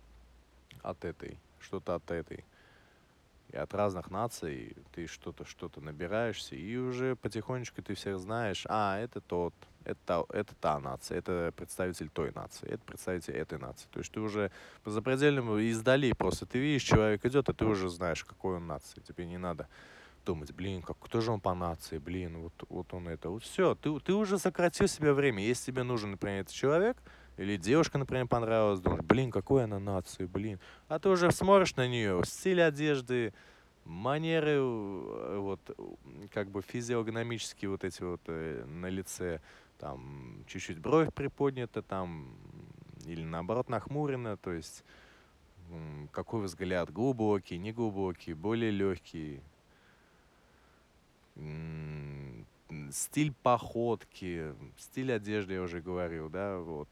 от 0.82 1.04
этой, 1.04 1.38
что-то 1.60 1.94
от 1.94 2.10
этой. 2.10 2.44
И 3.50 3.56
от 3.56 3.72
разных 3.74 4.10
наций 4.10 4.76
ты 4.92 5.06
что-то, 5.06 5.44
что-то 5.44 5.80
набираешься, 5.80 6.56
и 6.56 6.76
уже 6.76 7.14
потихонечку 7.14 7.82
ты 7.82 7.94
всех 7.94 8.18
знаешь, 8.18 8.64
а, 8.68 8.98
это 8.98 9.20
тот, 9.20 9.54
это, 9.84 10.24
это 10.30 10.54
та 10.56 10.80
нация, 10.80 11.18
это 11.18 11.52
представитель 11.56 12.08
той 12.08 12.32
нации, 12.34 12.66
это 12.68 12.82
представитель 12.84 13.34
этой 13.34 13.58
нации. 13.58 13.86
То 13.92 14.00
есть 14.00 14.10
ты 14.10 14.20
уже 14.20 14.50
по 14.82 14.90
запредельному 14.90 15.58
издали 15.58 16.12
просто 16.12 16.46
ты 16.46 16.58
видишь, 16.58 16.82
человек 16.82 17.24
идет, 17.24 17.48
а 17.48 17.52
ты 17.52 17.64
уже 17.64 17.88
знаешь, 17.90 18.24
какой 18.24 18.56
он 18.56 18.66
нации. 18.66 19.00
Тебе 19.00 19.26
не 19.26 19.38
надо 19.38 19.68
думать, 20.24 20.52
блин, 20.52 20.82
как, 20.82 20.98
кто 20.98 21.20
же 21.20 21.30
он 21.30 21.40
по 21.40 21.54
нации, 21.54 21.98
блин, 21.98 22.38
вот, 22.38 22.54
вот 22.68 22.92
он 22.94 23.08
это. 23.08 23.28
Вот 23.28 23.44
все, 23.44 23.74
ты, 23.74 24.00
ты 24.00 24.14
уже 24.14 24.38
сократил 24.38 24.88
себе 24.88 25.12
время. 25.12 25.44
Если 25.44 25.70
тебе 25.70 25.82
нужен, 25.82 26.12
например, 26.12 26.40
этот 26.40 26.54
человек, 26.54 26.96
или 27.36 27.56
девушка, 27.56 27.98
например, 27.98 28.26
понравилась, 28.28 28.80
думаешь, 28.80 29.04
блин, 29.04 29.30
какой 29.30 29.64
она 29.64 29.78
нации, 29.78 30.26
блин. 30.26 30.60
А 30.88 30.98
ты 30.98 31.08
уже 31.08 31.30
смотришь 31.32 31.74
на 31.76 31.88
нее, 31.88 32.22
стиль 32.24 32.62
одежды, 32.62 33.34
манеры, 33.84 34.56
э, 34.56 35.38
вот, 35.38 35.60
как 36.32 36.48
бы 36.50 36.62
физиогномические 36.62 37.70
вот 37.70 37.84
эти 37.84 38.02
вот 38.02 38.20
э, 38.26 38.64
на 38.64 38.86
лице, 38.86 39.40
там, 39.78 40.44
чуть-чуть 40.46 40.78
бровь 40.78 41.12
приподнята, 41.12 41.82
там, 41.82 42.28
или 43.06 43.24
наоборот 43.24 43.68
нахмурена, 43.68 44.36
то 44.36 44.52
есть 44.52 44.84
какой 46.12 46.42
взгляд, 46.42 46.92
глубокий, 46.92 47.58
неглубокий, 47.58 48.34
более 48.34 48.70
легкий, 48.70 49.40
стиль 52.92 53.32
походки, 53.42 54.54
стиль 54.78 55.12
одежды, 55.12 55.54
я 55.54 55.62
уже 55.62 55.80
говорил, 55.80 56.28
да, 56.28 56.58
вот, 56.58 56.88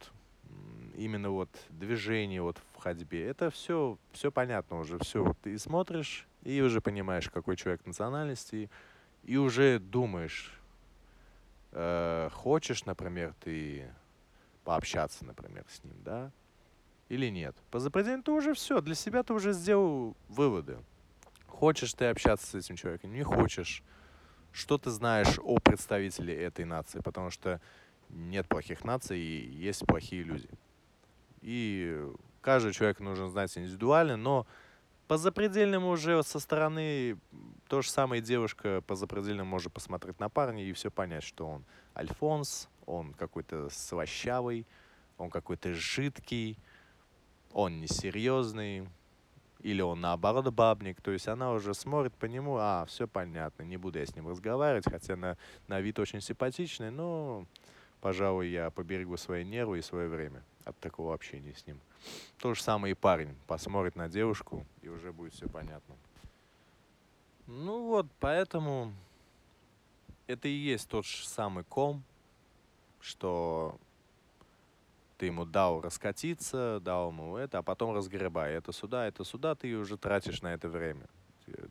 именно 0.97 1.31
вот 1.31 1.49
движение 1.71 2.43
вот 2.43 2.59
в 2.75 2.81
ходьбе, 2.81 3.27
это 3.27 3.51
все, 3.51 3.99
все 4.13 4.31
понятно 4.31 4.79
уже, 4.79 4.99
все. 4.99 5.35
Ты 5.43 5.59
смотришь 5.59 6.27
и 6.43 6.61
уже 6.61 6.81
понимаешь, 6.81 7.29
какой 7.31 7.57
человек 7.57 7.85
национальности, 7.87 8.71
и 9.25 9.37
уже 9.37 9.79
думаешь, 9.79 10.53
э, 11.73 12.29
хочешь, 12.33 12.85
например, 12.85 13.35
ты 13.41 13.89
пообщаться, 14.65 15.25
например, 15.25 15.65
с 15.69 15.83
ним, 15.85 15.95
да, 16.05 16.31
или 17.09 17.29
нет. 17.29 17.55
По 17.71 17.79
запредельно 17.79 18.23
ты 18.23 18.33
уже 18.33 18.55
все, 18.55 18.81
для 18.81 18.95
себя 18.95 19.23
ты 19.23 19.35
уже 19.35 19.53
сделал 19.53 20.17
выводы. 20.29 20.79
Хочешь 21.47 21.95
ты 21.95 22.07
общаться 22.07 22.47
с 22.47 22.55
этим 22.55 22.77
человеком, 22.77 23.13
не 23.13 23.23
хочешь. 23.23 23.83
Что 24.53 24.77
ты 24.77 24.91
знаешь 24.91 25.39
о 25.43 25.59
представителе 25.59 26.35
этой 26.35 26.67
нации, 26.67 27.01
потому 27.01 27.31
что 27.31 27.61
нет 28.11 28.47
плохих 28.47 28.85
наций, 28.85 29.19
есть 29.19 29.87
плохие 29.87 30.23
люди. 30.23 30.49
И 31.43 32.09
каждый 32.41 32.73
человек 32.73 33.01
нужно 33.01 33.29
знать 33.29 33.57
индивидуально, 33.59 34.17
но 34.17 34.47
по 35.09 35.19
запредельному 35.19 35.91
уже 35.91 36.23
со 36.23 36.39
стороны 36.39 37.19
то 37.69 37.83
же 37.83 37.91
самое 37.91 38.23
девушка 38.23 38.83
по 38.87 38.95
запредельному 38.95 39.51
может 39.51 39.73
посмотреть 39.73 40.19
на 40.21 40.29
парня 40.29 40.65
и 40.65 40.73
все 40.73 40.91
понять, 40.91 41.25
что 41.25 41.47
он 41.47 41.65
альфонс, 41.97 42.69
он 42.87 43.13
какой-то 43.13 43.69
слащавый, 43.71 44.67
он 45.19 45.31
какой-то 45.31 45.75
жидкий, 45.75 46.57
он 47.53 47.81
несерьезный, 47.81 48.89
или 49.61 49.83
он 49.83 50.01
наоборот 50.01 50.49
бабник, 50.53 51.01
то 51.01 51.11
есть 51.11 51.29
она 51.29 51.53
уже 51.53 51.75
смотрит 51.75 52.15
по 52.15 52.27
нему, 52.27 52.57
а, 52.59 52.85
все 52.87 53.07
понятно, 53.07 53.65
не 53.65 53.77
буду 53.77 53.99
я 53.99 54.07
с 54.07 54.15
ним 54.15 54.29
разговаривать, 54.29 54.85
хотя 54.89 55.17
на, 55.17 55.37
на 55.69 55.81
вид 55.81 55.99
очень 55.99 56.21
симпатичный, 56.21 56.91
но, 56.91 57.47
пожалуй, 58.01 58.49
я 58.49 58.71
поберегу 58.71 59.17
свои 59.17 59.45
нервы 59.45 59.81
и 59.81 59.83
свое 59.83 60.09
время 60.09 60.43
от 60.65 60.79
такого 60.79 61.15
общения 61.15 61.55
с 61.55 61.67
ним. 61.67 61.79
То 62.39 62.55
же 62.55 62.63
самое 62.63 62.93
и 62.93 62.95
парень 62.95 63.35
посмотрит 63.47 63.97
на 63.97 64.09
девушку, 64.09 64.65
и 64.83 64.89
уже 64.89 65.13
будет 65.13 65.35
все 65.35 65.49
понятно. 65.49 65.95
Ну 67.47 67.87
вот, 67.87 68.07
поэтому 68.21 68.93
это 70.27 70.49
и 70.49 70.53
есть 70.53 70.89
тот 70.89 71.05
же 71.05 71.27
самый 71.27 71.65
ком, 71.65 72.03
что 73.01 73.77
ты 75.19 75.27
ему 75.27 75.45
дал 75.45 75.81
раскатиться, 75.81 76.81
дал 76.81 77.11
ему 77.11 77.37
это, 77.37 77.59
а 77.59 77.63
потом 77.63 77.95
разгребай. 77.95 78.55
Это 78.55 78.73
сюда, 78.73 79.07
это 79.07 79.25
сюда, 79.25 79.55
ты 79.55 79.75
уже 79.77 79.97
тратишь 79.97 80.43
на 80.43 80.55
это 80.55 80.69
время. 80.69 81.07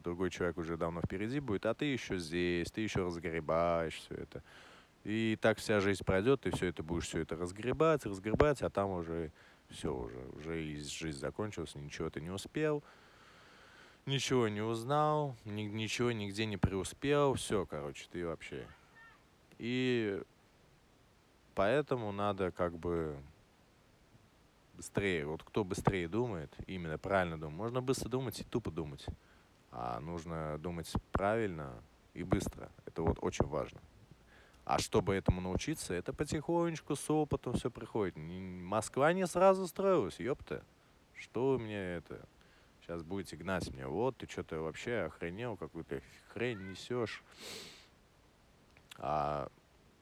Другой 0.03 0.29
человек 0.29 0.57
уже 0.57 0.77
давно 0.77 1.01
впереди 1.01 1.39
будет, 1.39 1.65
а 1.65 1.73
ты 1.73 1.85
еще 1.85 2.17
здесь, 2.17 2.69
ты 2.71 2.81
еще 2.81 3.03
разгребаешь 3.03 3.95
все 3.95 4.15
это. 4.15 4.43
И 5.03 5.37
так 5.41 5.57
вся 5.57 5.79
жизнь 5.79 6.03
пройдет, 6.03 6.41
ты 6.41 6.51
все 6.51 6.67
это 6.67 6.83
будешь 6.83 7.07
все 7.07 7.21
это 7.21 7.35
разгребать, 7.35 8.05
разгребать, 8.05 8.61
а 8.61 8.69
там 8.69 8.91
уже 8.91 9.31
все, 9.69 9.93
уже, 9.93 10.17
уже 10.35 10.63
и 10.63 10.79
жизнь 10.79 11.17
закончилась, 11.17 11.73
ничего 11.75 12.09
ты 12.09 12.21
не 12.21 12.29
успел, 12.29 12.83
ничего 14.05 14.47
не 14.47 14.61
узнал, 14.61 15.35
ни, 15.45 15.63
ничего 15.63 16.11
нигде 16.11 16.45
не 16.45 16.57
преуспел, 16.57 17.33
все, 17.33 17.65
короче, 17.65 18.05
ты 18.11 18.27
вообще. 18.27 18.67
И 19.57 20.21
поэтому 21.55 22.11
надо 22.11 22.51
как 22.51 22.77
бы 22.77 23.17
быстрее, 24.75 25.25
вот 25.25 25.43
кто 25.43 25.63
быстрее 25.63 26.07
думает, 26.07 26.53
именно 26.67 26.97
правильно 26.97 27.39
думает, 27.39 27.57
можно 27.57 27.81
быстро 27.81 28.09
думать 28.09 28.39
и 28.39 28.43
тупо 28.43 28.69
думать, 28.69 29.05
а 29.71 29.99
нужно 29.99 30.57
думать 30.59 30.91
правильно 31.11 31.73
и 32.13 32.23
быстро, 32.23 32.69
это 32.85 33.01
вот 33.01 33.17
очень 33.21 33.45
важно. 33.45 33.79
А 34.63 34.79
чтобы 34.79 35.15
этому 35.15 35.41
научиться, 35.41 35.93
это 35.93 36.13
потихонечку 36.13 36.95
с 36.95 37.09
опытом 37.09 37.53
все 37.53 37.71
приходит. 37.71 38.15
Москва 38.15 39.11
не 39.13 39.25
сразу 39.27 39.67
строилась, 39.67 40.19
ёпта. 40.19 40.63
Что 41.15 41.51
вы 41.51 41.59
мне 41.59 41.95
это... 41.95 42.25
Сейчас 42.81 43.03
будете 43.03 43.37
гнать 43.37 43.71
меня. 43.71 43.87
Вот, 43.87 44.17
ты 44.17 44.27
что-то 44.27 44.59
вообще 44.59 45.03
охренел, 45.03 45.55
какую-то 45.55 46.01
хрень 46.33 46.69
несешь. 46.69 47.23
А 48.97 49.49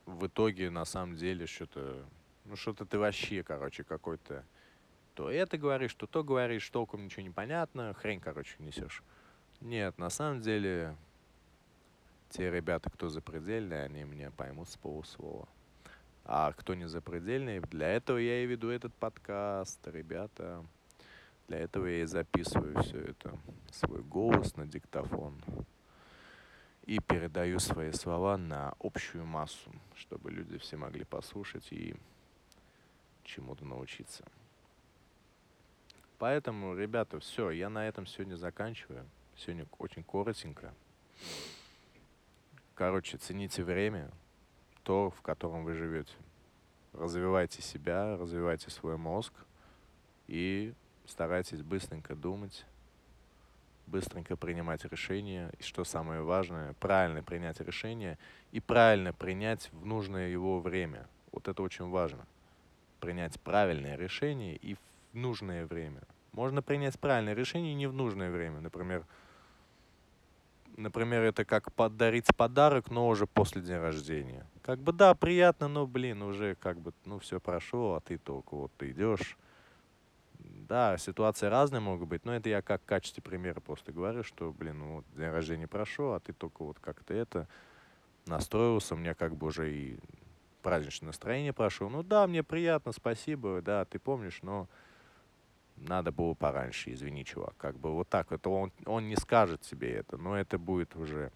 в 0.06 0.28
итоге, 0.28 0.70
на 0.70 0.86
самом 0.86 1.16
деле, 1.16 1.46
что-то... 1.46 2.06
Ну, 2.46 2.56
что-то 2.56 2.86
ты 2.86 2.98
вообще, 2.98 3.44
короче, 3.44 3.84
какой-то... 3.84 4.46
То 5.14 5.30
это 5.30 5.58
говоришь, 5.58 5.94
то 5.94 6.08
то 6.08 6.24
говоришь, 6.24 6.70
толком 6.70 7.04
ничего 7.04 7.24
не 7.24 7.30
понятно, 7.30 7.94
хрень, 7.94 8.22
короче, 8.22 8.56
несешь. 8.60 9.04
Нет, 9.60 9.98
на 9.98 10.10
самом 10.10 10.40
деле, 10.40 10.96
те 12.30 12.52
ребята, 12.52 12.90
кто 12.90 13.10
запредельные, 13.10 13.84
они 13.84 14.04
меня 14.04 14.32
поймут 14.32 14.70
с 14.70 14.78
полуслова. 14.78 15.48
А 16.26 16.54
кто 16.54 16.76
не 16.76 16.88
запредельный, 16.88 17.60
для 17.60 17.88
этого 17.88 18.18
я 18.18 18.44
и 18.44 18.46
веду 18.46 18.70
этот 18.70 18.94
подкаст, 18.94 19.80
ребята. 19.88 20.64
Для 21.48 21.58
этого 21.58 21.88
я 21.88 22.04
и 22.04 22.06
записываю 22.06 22.84
все 22.84 23.00
это, 23.00 23.36
свой 23.72 24.04
голос 24.04 24.56
на 24.56 24.68
диктофон. 24.68 25.42
И 26.86 27.00
передаю 27.00 27.58
свои 27.58 27.92
слова 27.92 28.38
на 28.38 28.76
общую 28.80 29.26
массу, 29.26 29.72
чтобы 29.96 30.30
люди 30.30 30.60
все 30.60 30.78
могли 30.78 31.06
послушать 31.06 31.72
и 31.72 31.96
чему-то 33.24 33.66
научиться. 33.66 34.24
Поэтому, 36.20 36.76
ребята, 36.76 37.20
все, 37.20 37.50
я 37.50 37.70
на 37.70 37.88
этом 37.88 38.06
сегодня 38.06 38.36
заканчиваю. 38.36 39.08
Сегодня 39.36 39.66
очень 39.80 40.04
коротенько. 40.04 40.74
Короче, 42.80 43.18
цените 43.18 43.62
время, 43.62 44.10
то, 44.84 45.10
в 45.10 45.22
котором 45.22 45.66
вы 45.66 45.74
живете. 45.74 46.14
Развивайте 46.94 47.62
себя, 47.62 48.16
развивайте 48.16 48.70
свой 48.70 48.96
мозг 48.96 49.34
и 50.28 50.74
старайтесь 51.06 51.62
быстренько 51.62 52.16
думать, 52.16 52.66
быстренько 53.86 54.38
принимать 54.38 54.86
решения. 54.86 55.52
И 55.60 55.62
что 55.62 55.84
самое 55.84 56.22
важное, 56.22 56.72
правильно 56.80 57.22
принять 57.22 57.60
решение 57.60 58.18
и 58.54 58.62
правильно 58.62 59.12
принять 59.12 59.70
в 59.74 59.86
нужное 59.86 60.30
его 60.30 60.62
время. 60.62 61.06
Вот 61.34 61.50
это 61.50 61.62
очень 61.62 61.90
важно. 61.90 62.26
Принять 63.02 63.42
правильное 63.42 63.98
решение 63.98 64.56
и 64.56 64.76
в 64.76 64.80
нужное 65.12 65.66
время. 65.66 66.04
Можно 66.32 66.62
принять 66.62 66.98
правильное 66.98 67.34
решение 67.34 67.74
и 67.74 67.76
не 67.76 67.88
в 67.88 67.94
нужное 67.94 68.32
время. 68.32 68.62
Например, 68.62 69.04
Например, 70.80 71.24
это 71.24 71.44
как 71.44 71.74
подарить 71.74 72.34
подарок, 72.38 72.90
но 72.90 73.10
уже 73.10 73.28
после 73.28 73.62
дня 73.62 73.82
рождения. 73.82 74.48
Как 74.62 74.80
бы 74.80 74.94
да, 74.94 75.14
приятно, 75.14 75.68
но, 75.68 75.86
блин, 75.86 76.22
уже 76.22 76.56
как 76.56 76.80
бы, 76.80 76.94
ну, 77.04 77.20
все 77.20 77.42
прошло, 77.42 77.96
а 77.96 78.00
ты 78.00 78.18
только 78.18 78.56
вот 78.56 78.72
ты 78.78 78.92
идешь. 78.92 79.38
Да, 80.40 80.98
ситуации 80.98 81.48
разные 81.48 81.82
могут 81.82 82.08
быть, 82.08 82.24
но 82.24 82.34
это 82.34 82.48
я 82.48 82.62
как 82.62 82.82
в 82.82 82.86
качестве 82.86 83.22
примера 83.22 83.60
просто 83.60 83.92
говорю, 83.92 84.24
что, 84.24 84.54
блин, 84.54 84.80
ну, 84.80 84.96
вот 84.96 85.06
день 85.18 85.30
рождения 85.30 85.68
прошел, 85.68 86.14
а 86.14 86.22
ты 86.22 86.32
только 86.32 86.64
вот 86.64 86.80
как-то 86.80 87.14
это 87.14 87.50
настроился, 88.26 88.96
у 88.96 88.98
меня 88.98 89.16
как 89.16 89.36
бы 89.36 89.48
уже 89.48 89.74
и 89.74 90.00
праздничное 90.62 91.08
настроение 91.08 91.52
прошло. 91.52 91.90
Ну 91.90 92.04
да, 92.04 92.26
мне 92.26 92.42
приятно, 92.42 92.94
спасибо, 92.94 93.62
да, 93.62 93.84
ты 93.84 94.00
помнишь, 94.00 94.40
но 94.44 94.70
надо 95.88 96.12
было 96.12 96.34
пораньше, 96.34 96.94
извини, 96.94 97.24
чувак. 97.24 97.56
Как 97.58 97.78
бы 97.78 97.92
вот 97.92 98.10
так. 98.10 98.32
Это 98.32 98.50
он, 98.50 98.72
он 98.86 99.08
не 99.08 99.16
скажет 99.16 99.62
тебе 99.62 99.92
это, 99.94 100.18
но 100.18 100.38
это 100.38 100.58
будет 100.58 100.96
уже 100.96 101.32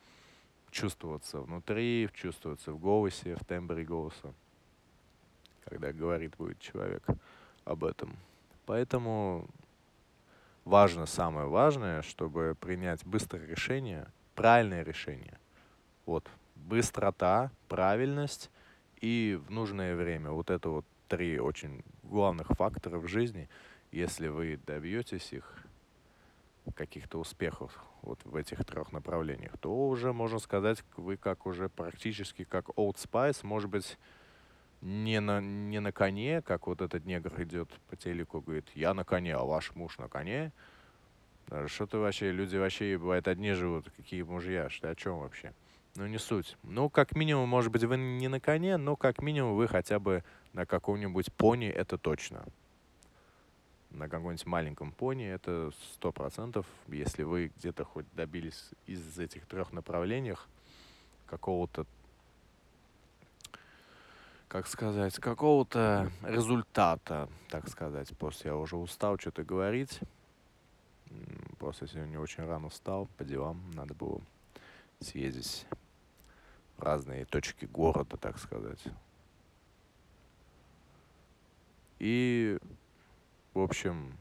чувствоваться 0.71 1.39
внутри, 1.39 2.10
чувствоваться 2.13 2.71
в 2.71 2.79
голосе, 2.79 3.36
в 3.36 3.45
тембре 3.45 3.84
голоса, 3.84 4.34
когда 5.65 5.91
говорит 5.93 6.36
будет 6.38 6.60
человек 6.60 7.03
об 7.63 7.84
этом. 7.84 8.15
Поэтому 8.65 9.47
важно, 10.65 11.06
самое 11.06 11.47
важное, 11.47 12.01
чтобы 12.01 12.56
принять 12.60 13.06
быстрое 13.06 13.45
решение, 13.45 14.08
правильное 14.36 14.84
решение. 14.84 15.38
Вот, 16.06 16.27
быстрота, 16.56 17.51
правильность 17.67 18.49
и 18.99 19.39
в 19.47 19.51
нужное 19.51 19.95
время. 19.95 20.32
Вот 20.32 20.49
это 20.49 20.69
вот 20.69 20.86
три 21.08 21.39
очень 21.39 21.84
главных 22.03 22.47
фактора 22.47 22.97
в 22.97 23.08
жизни– 23.08 23.47
если 23.93 24.27
вы 24.27 24.60
добьетесь 24.65 25.32
их, 25.34 25.58
каких-то 26.75 27.19
успехов 27.19 27.77
вот 28.01 28.19
в 28.23 28.36
этих 28.36 28.63
трех 28.65 28.91
направлениях, 28.91 29.58
то 29.60 29.88
уже 29.88 30.13
можно 30.13 30.39
сказать, 30.39 30.84
вы 30.95 31.17
как 31.17 31.45
уже 31.45 31.69
практически 31.69 32.45
как 32.45 32.69
Old 32.69 32.95
Spice, 32.95 33.39
может 33.43 33.69
быть, 33.69 33.97
не 34.82 35.19
на, 35.19 35.41
не 35.41 35.79
на 35.79 35.91
коне, 35.91 36.41
как 36.41 36.67
вот 36.67 36.82
этот 36.82 37.06
негр 37.06 37.34
идет 37.43 37.69
по 37.89 37.95
телеку, 37.95 38.41
говорит, 38.41 38.65
я 38.75 38.93
на 38.93 39.03
коне, 39.03 39.36
а 39.36 39.43
ваш 39.43 39.75
муж 39.75 39.97
на 39.97 40.08
коне. 40.08 40.51
Что 41.67 41.86
ты 41.86 41.97
вообще, 41.97 42.32
люди 42.32 42.56
вообще, 42.56 42.97
бывает, 42.97 43.27
одни 43.27 43.51
живут, 43.51 43.91
какие 43.95 44.23
мужья, 44.23 44.69
что 44.69 44.89
о 44.89 44.95
чем 44.95 45.19
вообще? 45.19 45.53
Ну, 45.95 46.08
не 46.08 46.17
суть. 46.17 46.58
Ну, 46.63 46.89
как 46.89 47.15
минимум, 47.15 47.47
может 47.49 47.71
быть, 47.71 47.84
вы 47.84 47.97
не 47.97 48.29
на 48.29 48.39
коне, 48.39 48.77
но 48.77 48.95
как 48.95 49.21
минимум 49.21 49.56
вы 49.56 49.67
хотя 49.67 49.99
бы 49.99 50.23
на 50.53 50.65
каком-нибудь 50.65 51.32
пони, 51.34 51.67
это 51.67 51.97
точно 51.97 52.45
на 53.93 54.10
каком-нибудь 54.10 54.45
маленьком 54.45 54.91
пони, 54.91 55.25
это 55.25 55.71
сто 55.93 56.12
процентов, 56.12 56.65
если 56.88 57.23
вы 57.23 57.51
где-то 57.56 57.86
хоть 57.86 58.06
добились 58.13 58.71
из 58.88 59.17
этих 59.17 59.45
трех 59.45 59.71
направлениях 59.71 60.47
какого-то, 61.27 61.86
как 64.47 64.67
сказать, 64.67 65.15
какого-то 65.15 66.12
результата, 66.23 67.29
так 67.49 67.69
сказать. 67.69 68.15
Просто 68.17 68.49
я 68.49 68.56
уже 68.56 68.75
устал 68.75 69.17
что-то 69.19 69.43
говорить. 69.43 69.99
Просто 71.60 71.88
сегодня 71.88 72.19
очень 72.19 72.43
рано 72.43 72.69
встал 72.69 73.08
по 73.17 73.23
делам. 73.23 73.62
Надо 73.73 73.93
было 73.93 74.21
съездить 74.99 75.65
в 76.77 76.84
разные 76.84 77.25
точки 77.25 77.65
города, 77.65 78.17
так 78.17 78.38
сказать. 78.39 78.84
И 81.99 82.60
в 83.53 83.59
общем, 83.59 84.17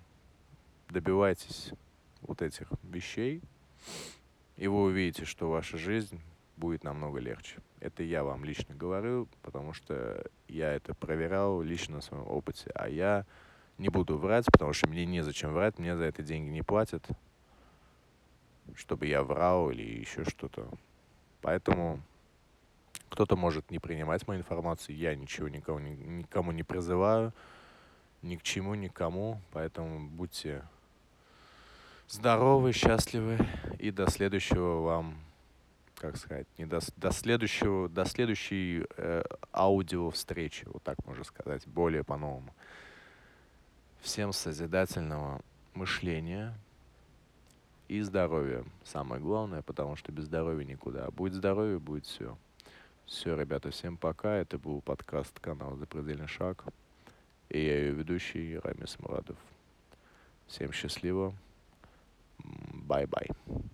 добивайтесь 0.91 1.73
вот 2.21 2.43
этих 2.43 2.69
вещей, 2.83 3.43
и 4.57 4.69
вы 4.69 4.83
увидите, 4.83 5.25
что 5.25 5.51
ваша 5.51 5.79
жизнь 5.79 6.21
будет 6.57 6.85
намного 6.85 7.19
легче. 7.19 7.59
Это 7.81 8.03
я 8.03 8.25
вам 8.25 8.45
лично 8.45 8.75
говорю, 8.75 9.27
потому 9.43 9.73
что 9.73 10.25
я 10.49 10.73
это 10.73 10.95
проверял 10.95 11.63
лично 11.63 11.97
на 11.97 12.01
своем 12.03 12.27
опыте, 12.29 12.71
а 12.75 12.89
я 12.89 13.27
не 13.79 13.89
буду 13.89 14.19
врать, 14.19 14.47
потому 14.53 14.73
что 14.73 14.89
мне 14.89 15.07
незачем 15.07 15.53
врать, 15.53 15.79
мне 15.79 15.97
за 15.97 16.05
это 16.05 16.23
деньги 16.23 16.51
не 16.51 16.63
платят, 16.63 17.05
чтобы 18.77 19.07
я 19.07 19.23
врал 19.23 19.71
или 19.71 19.83
еще 19.83 20.25
что-то. 20.25 20.69
Поэтому 21.41 22.01
кто-то 23.09 23.37
может 23.37 23.71
не 23.71 23.79
принимать 23.79 24.27
мою 24.29 24.41
информацию, 24.41 24.97
я 24.97 25.15
ничего 25.15 25.49
никому, 25.49 25.79
никому 25.81 26.53
не 26.53 26.63
призываю, 26.63 27.33
ни 28.23 28.37
к 28.37 28.43
чему, 28.43 28.75
никому, 28.75 29.41
поэтому 29.53 30.09
будьте 30.09 30.63
здоровы, 32.09 32.73
счастливы 32.73 33.39
и 33.79 33.91
до 33.91 34.09
следующего 34.11 34.81
вам, 34.83 35.19
как 35.97 36.17
сказать, 36.17 36.47
не 36.59 36.67
до, 36.67 36.81
до 36.97 37.11
следующего, 37.11 37.89
до 37.89 38.05
следующей 38.05 38.85
э, 38.97 39.23
аудио 39.53 40.11
встречи, 40.11 40.65
вот 40.67 40.83
так 40.83 41.05
можно 41.05 41.25
сказать, 41.25 41.67
более 41.67 42.05
по-новому. 42.05 42.55
Всем 44.01 44.33
созидательного 44.33 45.41
мышления 45.75 46.55
и 47.89 48.01
здоровья. 48.01 48.65
Самое 48.85 49.21
главное, 49.21 49.63
потому 49.63 49.97
что 49.97 50.13
без 50.13 50.25
здоровья 50.25 50.65
никуда. 50.65 51.11
Будет 51.11 51.35
здоровье, 51.35 51.79
будет 51.79 52.07
все. 52.07 52.37
Все, 53.07 53.37
ребята, 53.37 53.71
всем 53.71 53.97
пока. 53.97 54.37
Это 54.37 54.59
был 54.59 54.81
подкаст 54.81 55.39
канала 55.41 55.77
«Запредельный 55.77 56.29
шаг». 56.29 56.65
И 57.53 57.59
я 57.67 57.79
ее 57.81 57.93
ведущий 57.93 58.59
Рамис 58.65 58.99
Мурадов. 58.99 59.37
Всем 60.47 60.73
счастливо. 60.73 61.35
Bye-bye. 62.43 63.69